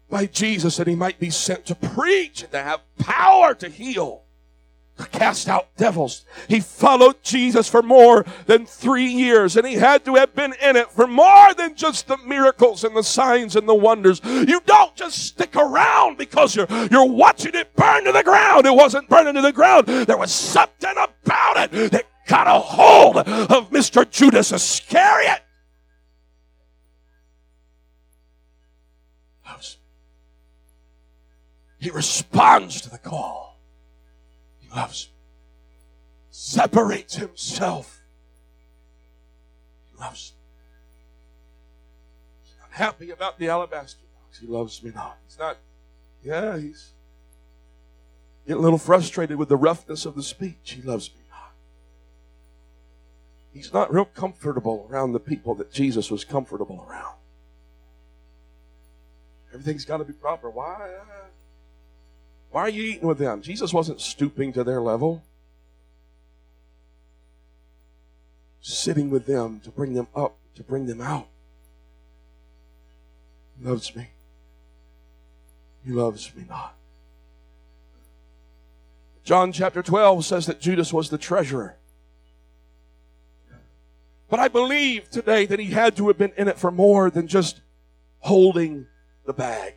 [0.08, 4.22] by Jesus that he might be sent to preach and to have power to heal
[4.98, 6.24] to cast out devils.
[6.48, 10.76] He followed Jesus for more than three years and he had to have been in
[10.76, 14.20] it for more than just the miracles and the signs and the wonders.
[14.24, 18.66] You don't just stick around because you're, you're watching it burn to the ground.
[18.66, 19.86] It wasn't burning to the ground.
[19.86, 24.08] There was something about it that got a hold of Mr.
[24.08, 25.42] Judas Iscariot.
[31.78, 33.60] He responds to the call
[34.60, 35.14] He loves me.
[36.30, 38.02] separates himself.
[39.90, 40.44] He loves me.
[42.42, 44.38] He's not happy about the alabaster box.
[44.38, 45.18] He loves me not.
[45.26, 45.56] He's not,
[46.22, 46.92] yeah, he's
[48.46, 50.72] getting a little frustrated with the roughness of the speech.
[50.72, 51.52] He loves me not.
[53.52, 57.14] He's not real comfortable around the people that Jesus was comfortable around.
[59.52, 60.50] Everything's got to be proper.
[60.50, 60.90] Why?
[62.50, 63.42] Why are you eating with them?
[63.42, 65.22] Jesus wasn't stooping to their level.
[68.60, 71.28] Sitting with them to bring them up, to bring them out.
[73.58, 74.08] He loves me.
[75.84, 76.74] He loves me not.
[79.24, 81.76] John chapter 12 says that Judas was the treasurer.
[84.30, 87.28] But I believe today that he had to have been in it for more than
[87.28, 87.60] just
[88.20, 88.86] holding
[89.26, 89.74] the bag.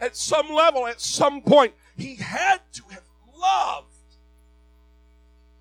[0.00, 3.04] At some level, at some point, he had to have
[3.38, 3.86] loved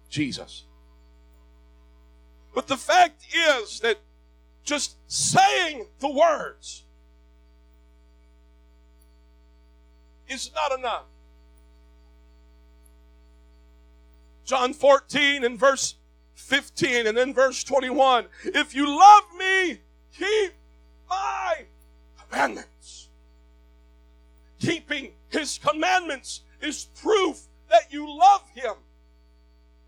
[0.10, 0.64] Jesus.
[2.54, 4.00] But the fact is that
[4.64, 6.84] just saying the words
[10.28, 11.06] is not enough.
[14.46, 15.96] John 14 and verse
[16.36, 18.26] 15 and then verse 21.
[18.46, 19.80] If you love me,
[20.18, 20.54] keep
[21.10, 21.66] my
[22.30, 22.70] commandments
[25.54, 28.74] his commandments is proof that you love him.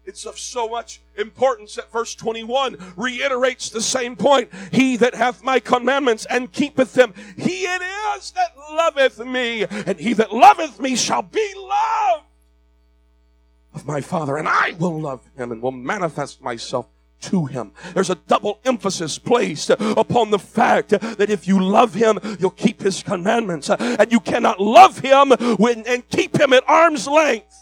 [0.06, 4.52] It's of so much importance that verse 21 reiterates the same point.
[4.72, 10.00] He that hath my commandments and keepeth them, he it is that loveth me, and
[10.00, 12.26] he that loveth me shall be loved
[13.74, 16.88] of my Father, and I will love him and will manifest myself
[17.26, 17.72] to him.
[17.94, 22.82] There's a double emphasis placed upon the fact that if you love him, you'll keep
[22.82, 23.70] his commandments.
[23.70, 27.54] And you cannot love him when, and keep him at arm's length.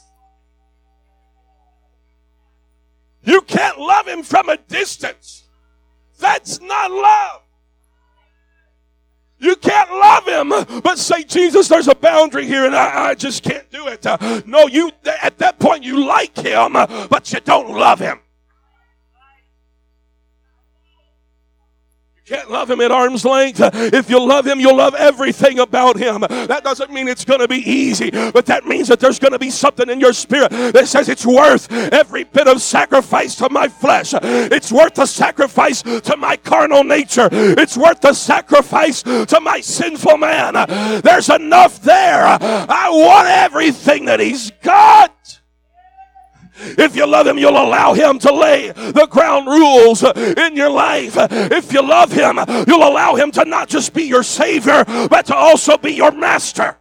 [3.24, 5.44] You can't love him from a distance.
[6.20, 7.42] That's not love.
[9.40, 13.44] You can't love him, but say, Jesus, there's a boundary here and I, I just
[13.44, 14.06] can't do it.
[14.06, 14.90] Uh, no, you,
[15.22, 18.22] at that point, you like him, but you don't love him.
[22.26, 23.60] Can't love him at arm's length.
[23.62, 26.22] If you love him, you'll love everything about him.
[26.22, 29.40] That doesn't mean it's going to be easy, but that means that there's going to
[29.40, 33.68] be something in your spirit that says it's worth every bit of sacrifice to my
[33.68, 34.14] flesh.
[34.14, 37.28] It's worth the sacrifice to my carnal nature.
[37.32, 40.54] It's worth the sacrifice to my sinful man.
[41.02, 42.26] There's enough there.
[42.26, 45.42] I want everything that he's got.
[46.56, 51.16] If you love Him, you'll allow Him to lay the ground rules in your life.
[51.18, 55.36] If you love Him, you'll allow Him to not just be your Savior, but to
[55.36, 56.78] also be your Master.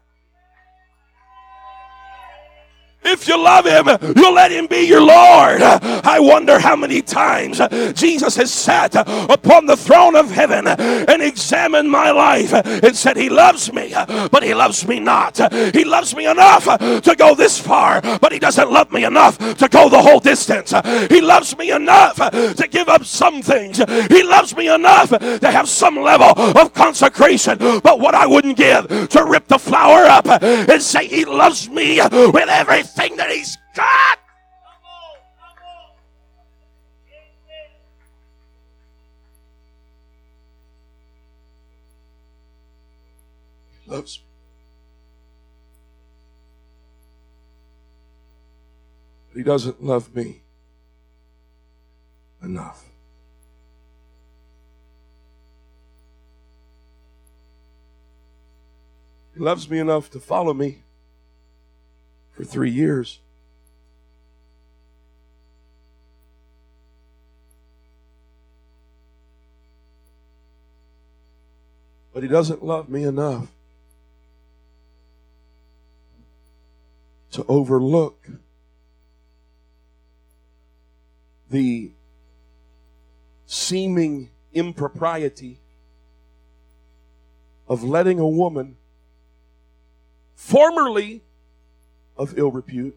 [3.05, 5.61] If you love him, you'll let him be your Lord.
[5.61, 7.61] I wonder how many times
[7.95, 13.29] Jesus has sat upon the throne of heaven and examined my life and said, He
[13.29, 13.93] loves me,
[14.31, 15.37] but He loves me not.
[15.75, 19.69] He loves me enough to go this far, but He doesn't love me enough to
[19.69, 20.73] go the whole distance.
[21.11, 23.79] He loves me enough to give up some things.
[24.09, 27.59] He loves me enough to have some level of consecration.
[27.59, 32.01] But what I wouldn't give to rip the flower up and say, He loves me
[32.01, 34.19] with everything everything that He's got.
[43.87, 44.21] Loves.
[49.29, 50.43] But He doesn't love me
[52.43, 52.85] enough.
[59.35, 60.82] He loves me enough to follow me
[62.43, 63.21] for three years.
[72.13, 73.49] But he doesn't love me enough
[77.31, 78.27] to overlook
[81.49, 81.93] the
[83.47, 85.59] seeming impropriety
[87.69, 88.77] of letting a woman
[90.35, 91.23] formerly
[92.17, 92.97] of ill repute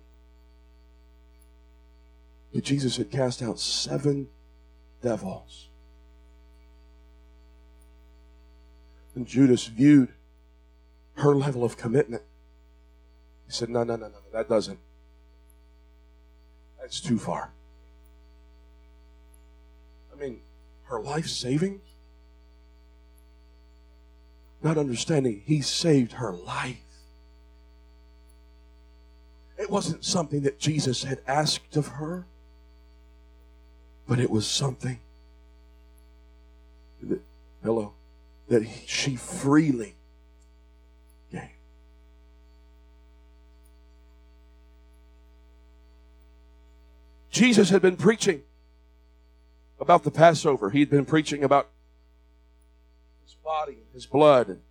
[2.55, 4.29] but Jesus had cast out seven
[5.01, 5.67] devils.
[9.13, 10.13] And Judas viewed
[11.15, 12.23] her level of commitment.
[13.45, 14.79] He said, No, no, no, no, that doesn't.
[16.79, 17.51] That's too far.
[20.13, 20.39] I mean,
[20.83, 21.81] her life saving?
[24.63, 26.84] Not understanding he saved her life.
[29.57, 32.25] It wasn't something that Jesus had asked of her
[34.07, 34.99] but it was something
[37.01, 37.19] that,
[37.63, 37.93] hello,
[38.47, 39.95] that he, she freely
[41.31, 41.41] gave.
[47.31, 48.43] Jesus had been preaching
[49.79, 50.69] about the Passover.
[50.69, 51.69] He'd been preaching about
[53.23, 54.61] his body, his blood, and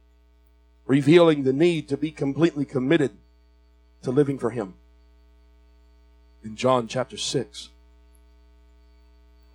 [0.87, 3.17] revealing the need to be completely committed
[4.05, 4.75] to living for him.
[6.43, 7.71] In John chapter 6,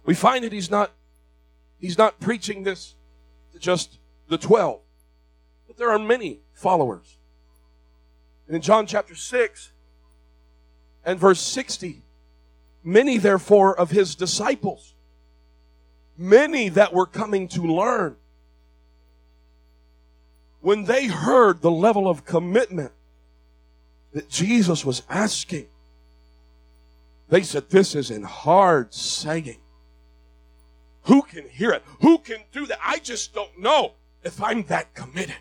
[0.05, 0.91] we find that he's not
[1.79, 2.95] he's not preaching this
[3.53, 4.79] to just the 12
[5.67, 7.17] but there are many followers
[8.47, 9.71] and in john chapter 6
[11.05, 12.01] and verse 60
[12.83, 14.95] many therefore of his disciples
[16.17, 18.15] many that were coming to learn
[20.59, 22.91] when they heard the level of commitment
[24.13, 25.67] that jesus was asking
[27.29, 29.57] they said this is in hard saying
[31.09, 31.83] who can hear it?
[32.01, 32.77] Who can do that?
[32.85, 33.93] I just don't know
[34.23, 35.37] if I'm that committed.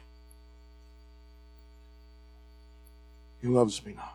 [3.42, 4.12] He loves me now.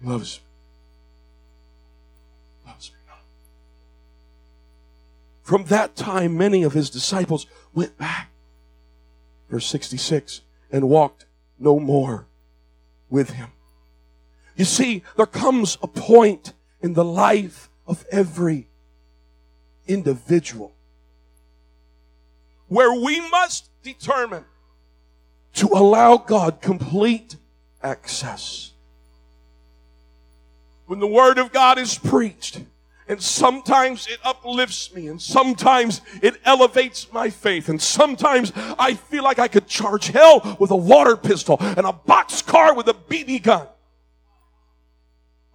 [0.00, 0.44] He loves me.
[2.70, 2.96] Loves me.
[5.44, 8.32] From that time, many of his disciples went back.
[9.48, 10.40] Verse 66
[10.72, 11.26] and walked
[11.58, 12.26] no more
[13.08, 13.48] with him.
[14.56, 18.68] You see, there comes a point in the life of every
[19.86, 20.72] individual
[22.68, 24.44] where we must determine
[25.54, 27.36] to allow God complete
[27.82, 28.72] access.
[30.86, 32.60] When the Word of God is preached,
[33.08, 39.24] and sometimes it uplifts me, and sometimes it elevates my faith, and sometimes I feel
[39.24, 42.94] like I could charge hell with a water pistol and a box car with a
[42.94, 43.66] BB gun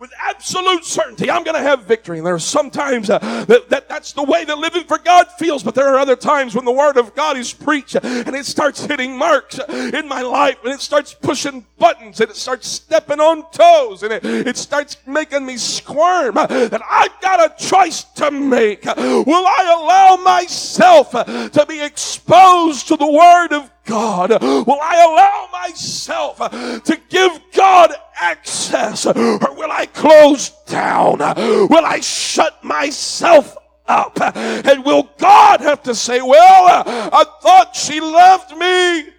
[0.03, 2.17] with absolute certainty I'm going to have victory.
[2.17, 5.63] And there are sometimes uh, that, that that's the way that living for God feels,
[5.63, 8.83] but there are other times when the Word of God is preached and it starts
[8.83, 13.49] hitting marks in my life and it starts pushing buttons and it starts stepping on
[13.51, 16.37] toes and it, it starts making me squirm.
[16.37, 18.83] And I've got a choice to make.
[18.83, 24.41] Will I allow myself to be exposed to the Word of God?
[24.41, 26.38] Will I allow myself
[26.84, 29.05] to give God access?
[29.05, 31.19] Or will I close down?
[31.19, 33.55] Will I shut myself
[33.88, 34.19] up?
[34.21, 39.13] And will God have to say, Well, I thought she loved me?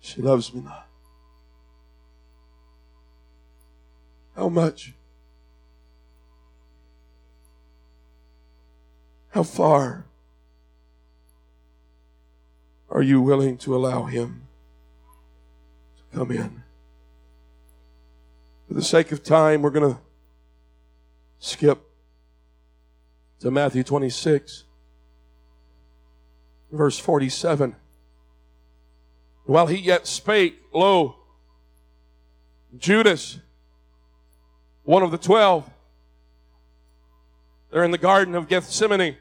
[0.00, 0.86] She loves me not.
[4.36, 4.92] How much?
[9.36, 10.06] How far
[12.88, 14.48] are you willing to allow Him
[15.98, 16.62] to come in?
[18.66, 20.00] For the sake of time, we're going to
[21.38, 21.82] skip
[23.40, 24.64] to Matthew 26,
[26.72, 27.76] verse 47.
[29.44, 31.14] While he yet spake, lo,
[32.78, 33.38] Judas,
[34.84, 35.68] one of the twelve,
[37.70, 39.18] they're in the Garden of Gethsemane.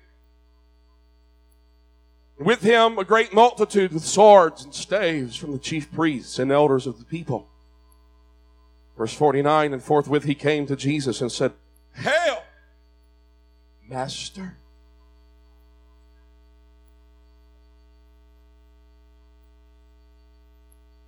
[2.37, 6.85] With him, a great multitude with swords and staves from the chief priests and elders
[6.85, 7.47] of the people.
[8.97, 11.53] Verse 49 And forthwith he came to Jesus and said,
[11.93, 12.43] Hail,
[13.87, 14.57] Master.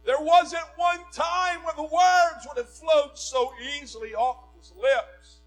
[0.05, 3.51] There wasn't one time when the words would have flowed so
[3.81, 5.39] easily off of his lips.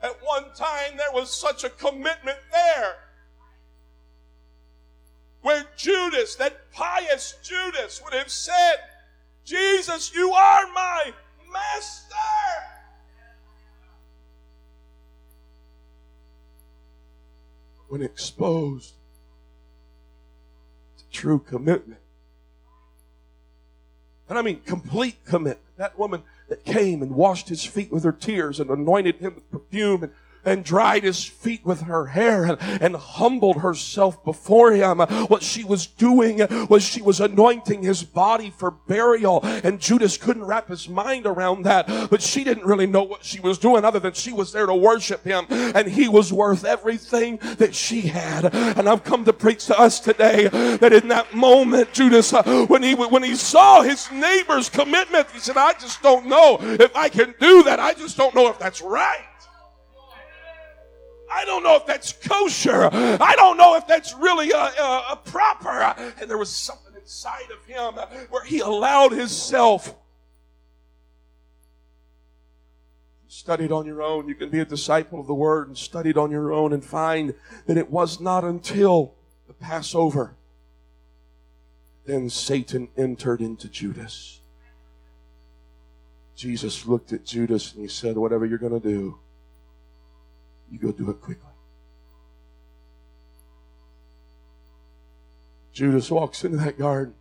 [0.00, 2.94] At one time, there was such a commitment there
[5.42, 8.76] where Judas, that pious Judas, would have said,
[9.44, 11.12] Jesus, you are my
[11.52, 12.14] master.
[17.88, 18.94] When exposed
[20.98, 21.98] to true commitment,
[24.28, 25.58] And I mean complete commitment.
[25.76, 29.50] That woman that came and washed his feet with her tears and anointed him with
[29.50, 30.12] perfume and
[30.44, 34.98] and dried his feet with her hair and, and, humbled herself before him.
[34.98, 40.44] What she was doing was she was anointing his body for burial and Judas couldn't
[40.44, 41.86] wrap his mind around that.
[42.10, 44.74] But she didn't really know what she was doing other than she was there to
[44.74, 48.54] worship him and he was worth everything that she had.
[48.54, 52.82] And I've come to preach to us today that in that moment, Judas, uh, when
[52.82, 57.08] he, when he saw his neighbor's commitment, he said, I just don't know if I
[57.08, 57.80] can do that.
[57.80, 59.24] I just don't know if that's right.
[61.32, 62.88] I don't know if that's kosher.
[62.92, 65.80] I don't know if that's really a, a, a proper.
[66.20, 67.94] And there was something inside of him
[68.30, 69.94] where he allowed himself.
[73.28, 74.28] Studied on your own.
[74.28, 77.34] You can be a disciple of the word and studied on your own and find
[77.66, 79.14] that it was not until
[79.46, 80.36] the Passover
[82.10, 84.40] then Satan entered into Judas.
[86.34, 89.18] Jesus looked at Judas and he said, Whatever you're going to do,
[90.70, 91.46] you go do it quickly.
[95.72, 97.14] Judas walks into that garden.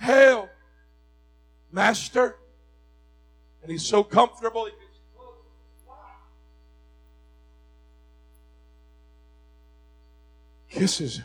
[0.00, 0.48] Hail,
[1.72, 2.36] Master.
[3.62, 4.66] And he's so comfortable.
[4.66, 4.84] He gets
[10.68, 11.24] Kisses him.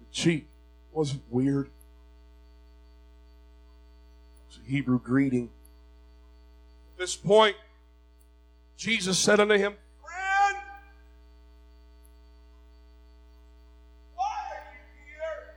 [0.00, 0.46] The cheek
[0.92, 1.66] wasn't weird.
[1.66, 1.72] It
[4.48, 5.50] was a Hebrew greeting.
[6.94, 7.56] At this point,
[8.76, 10.56] Jesus said unto him, Friend,
[14.14, 15.54] why are you here?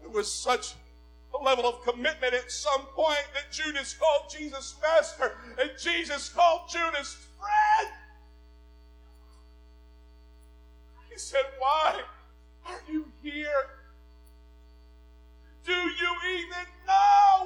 [0.00, 0.74] There was such
[1.38, 6.62] a level of commitment at some point that Judas called Jesus master and Jesus called
[6.70, 7.94] Judas friend.
[11.10, 12.00] He said, Why
[12.66, 13.66] are you here?
[15.64, 17.37] Do you even know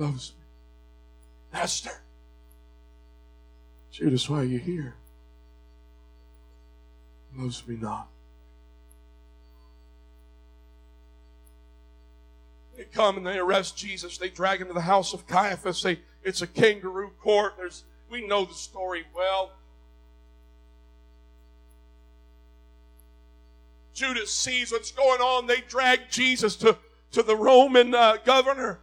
[0.00, 0.44] loves me.
[1.52, 1.90] Master.
[3.92, 4.94] Judas, why are you here?
[7.36, 8.08] Loves me not.
[12.76, 14.16] They come and they arrest Jesus.
[14.16, 15.82] They drag him to the house of Caiaphas.
[15.82, 17.54] They, it's a kangaroo court.
[17.58, 19.52] There's, we know the story well.
[23.92, 25.46] Judas sees what's going on.
[25.46, 26.78] They drag Jesus to,
[27.12, 28.80] to the Roman uh, governor.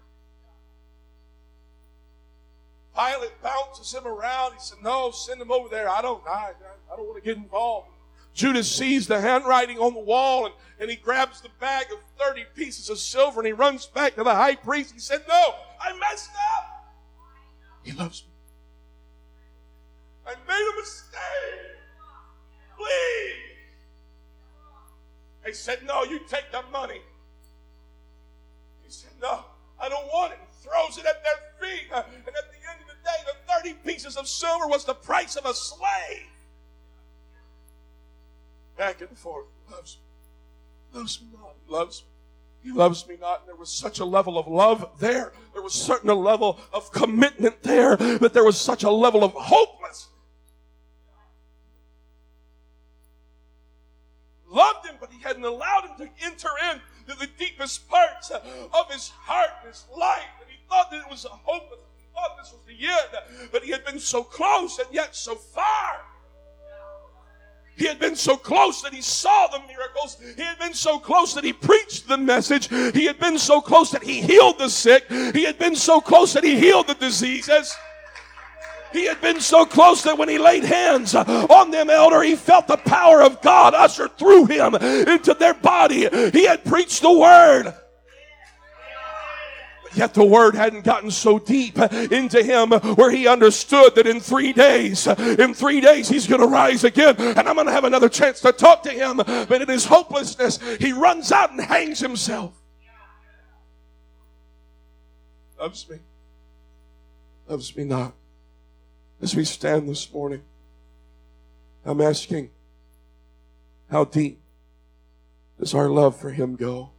[2.98, 4.54] Pilate bounces him around.
[4.54, 5.88] He said, No, send him over there.
[5.88, 6.52] I don't, I,
[6.92, 7.90] I don't want to get involved.
[8.34, 12.46] Judas sees the handwriting on the wall and, and he grabs the bag of 30
[12.56, 14.94] pieces of silver and he runs back to the high priest.
[14.94, 16.94] He said, No, I messed up.
[17.84, 18.34] He loves me.
[20.26, 21.18] I made a mistake.
[22.78, 23.34] Please.
[25.46, 27.02] They said, No, you take the money.
[28.84, 29.46] He said, No,
[29.80, 30.40] I don't want it.
[30.42, 31.88] He throws it at their feet.
[31.92, 32.58] Uh, and at the
[33.08, 36.28] day, the 30 pieces of silver was the price of a slave.
[38.78, 39.46] Back and forth.
[39.72, 41.00] Loves me.
[41.00, 41.56] Loves me not.
[41.68, 42.08] Loves me.
[42.64, 43.42] He loves me not.
[43.42, 45.34] And there was such a level of love there.
[45.54, 49.32] There was certain a level of commitment there, but there was such a level of
[49.34, 50.10] hopelessness.
[54.50, 59.10] Loved him, but he hadn't allowed him to enter into the deepest parts of his
[59.10, 60.24] heart his life.
[60.42, 61.80] And he thought that it was a hopeless
[62.18, 66.02] thought this was the end, but he had been so close and yet so far.
[67.76, 70.18] He had been so close that he saw the miracles.
[70.36, 72.70] He had been so close that he preached the message.
[72.70, 75.08] He had been so close that he healed the sick.
[75.10, 77.76] He had been so close that he healed the diseases.
[78.94, 82.66] He had been so close that when he laid hands on them, elder, he felt
[82.66, 86.10] the power of God ushered through him into their body.
[86.32, 87.76] He had preached the word.
[89.94, 94.54] Yet the word hadn't gotten so deep into him where he understood that in three
[94.54, 98.10] days, in three days, he's going to rise again and I'm going to have another
[98.10, 99.18] chance to talk to him.
[99.18, 102.54] But in his hopelessness, he runs out and hangs himself.
[105.60, 105.98] Loves me.
[107.48, 108.14] Loves me not.
[109.22, 110.44] As we stand this morning,
[111.84, 112.52] I'm asking,
[113.90, 114.40] how deep
[115.60, 116.92] does our love for him go?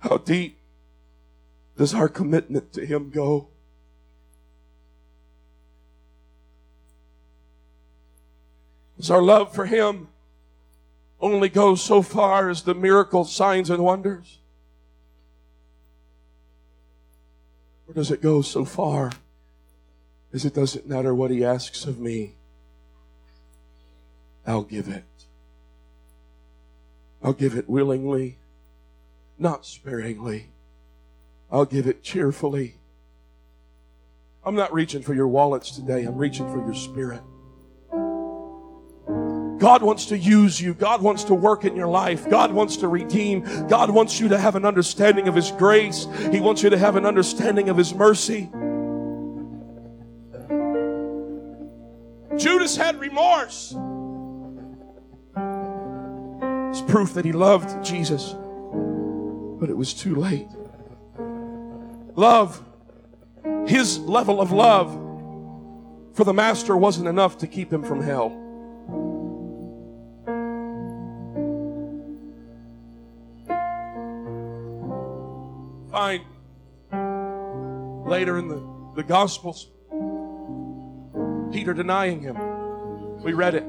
[0.00, 0.58] How deep
[1.76, 3.48] does our commitment to Him go?
[8.96, 10.08] Does our love for Him
[11.20, 14.38] only go so far as the miracles, signs, and wonders?
[17.88, 19.12] Or does it go so far
[20.32, 22.34] is it doesn't matter what he asks of me,
[24.46, 25.04] I'll give it.
[27.22, 28.38] I'll give it willingly,
[29.40, 30.50] not sparingly.
[31.50, 32.76] I'll give it cheerfully.
[34.44, 37.22] I'm not reaching for your wallets today, I'm reaching for your spirit.
[39.58, 40.72] God wants to use you.
[40.72, 42.30] God wants to work in your life.
[42.30, 43.42] God wants to redeem.
[43.68, 46.06] God wants you to have an understanding of His grace.
[46.32, 48.48] He wants you to have an understanding of His mercy.
[52.38, 53.74] Judas had remorse.
[56.70, 58.34] It's proof that he loved Jesus,
[59.60, 60.48] but it was too late.
[62.16, 62.64] Love,
[63.66, 64.90] his level of love
[66.14, 68.30] for the master wasn't enough to keep him from hell.
[75.90, 76.24] Find
[78.08, 78.62] later in the,
[78.96, 79.68] the Gospels
[81.52, 82.36] Peter denying him.
[83.22, 83.64] We read it.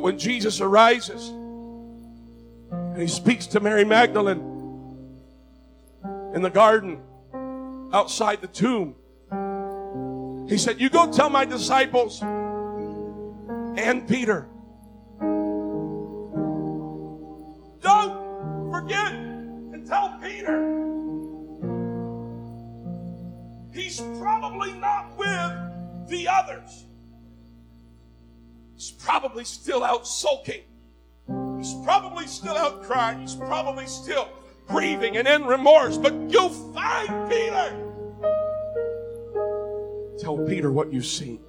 [0.00, 1.28] But when Jesus arises
[2.70, 4.40] and he speaks to Mary Magdalene
[6.34, 7.02] in the garden
[7.92, 8.94] outside the tomb,
[10.48, 14.48] he said, You go tell my disciples and Peter.
[17.82, 20.62] Don't forget and tell Peter.
[23.74, 26.86] He's probably not with the others.
[28.80, 30.62] He's probably still out sulking.
[31.58, 33.20] He's probably still out crying.
[33.20, 34.26] He's probably still
[34.68, 35.98] grieving and in remorse.
[35.98, 37.76] But you'll find Peter.
[40.18, 41.40] Tell Peter what you've seen.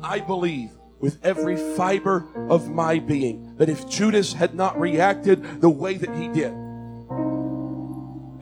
[0.00, 5.70] I believe with every fiber of my being that if Judas had not reacted the
[5.70, 6.54] way that he did,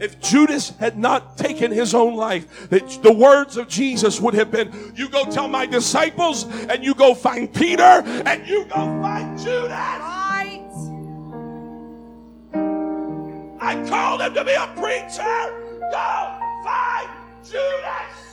[0.00, 4.92] if Judas had not taken his own life, the words of Jesus would have been,
[4.94, 9.70] You go tell my disciples, and you go find Peter, and you go find Judas.
[9.70, 10.60] Right.
[13.60, 15.60] I called him to be a preacher.
[15.90, 17.08] Go find
[17.44, 18.24] Judas.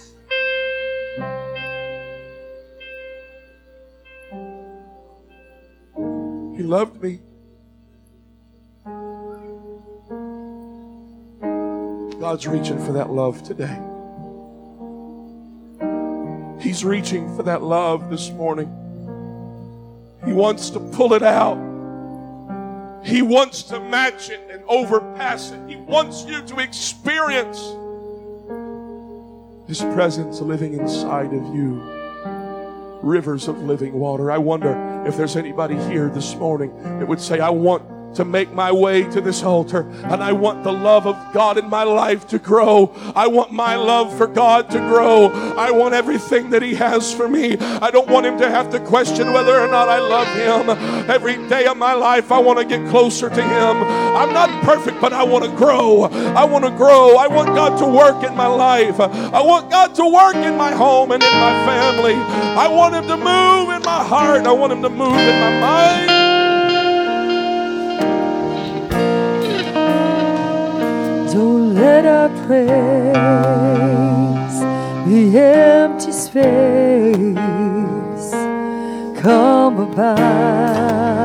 [6.57, 7.21] He loved me.
[12.21, 13.75] God's reaching for that love today.
[16.61, 18.67] He's reaching for that love this morning.
[20.23, 21.57] He wants to pull it out.
[23.03, 25.67] He wants to match it and overpass it.
[25.67, 27.57] He wants you to experience
[29.67, 31.81] His presence living inside of you.
[33.01, 34.31] Rivers of living water.
[34.31, 38.51] I wonder if there's anybody here this morning that would say, I want to make
[38.53, 42.27] my way to this altar and I want the love of God in my life
[42.27, 42.93] to grow.
[43.15, 45.27] I want my love for God to grow.
[45.27, 47.57] I want everything that He has for me.
[47.57, 50.69] I don't want Him to have to question whether or not I love Him.
[51.09, 53.83] Every day of my life, I want to get closer to Him.
[54.15, 56.03] I'm not perfect, but I want to grow.
[56.03, 57.17] I want to grow.
[57.17, 58.99] I want God to work in my life.
[58.99, 62.15] I want God to work in my home and in my family.
[62.15, 64.45] I want Him to move in my heart.
[64.45, 66.20] I want Him to move in my mind.
[71.33, 73.15] Don't let our praise
[75.05, 77.31] be empty space.
[79.21, 81.11] Come about.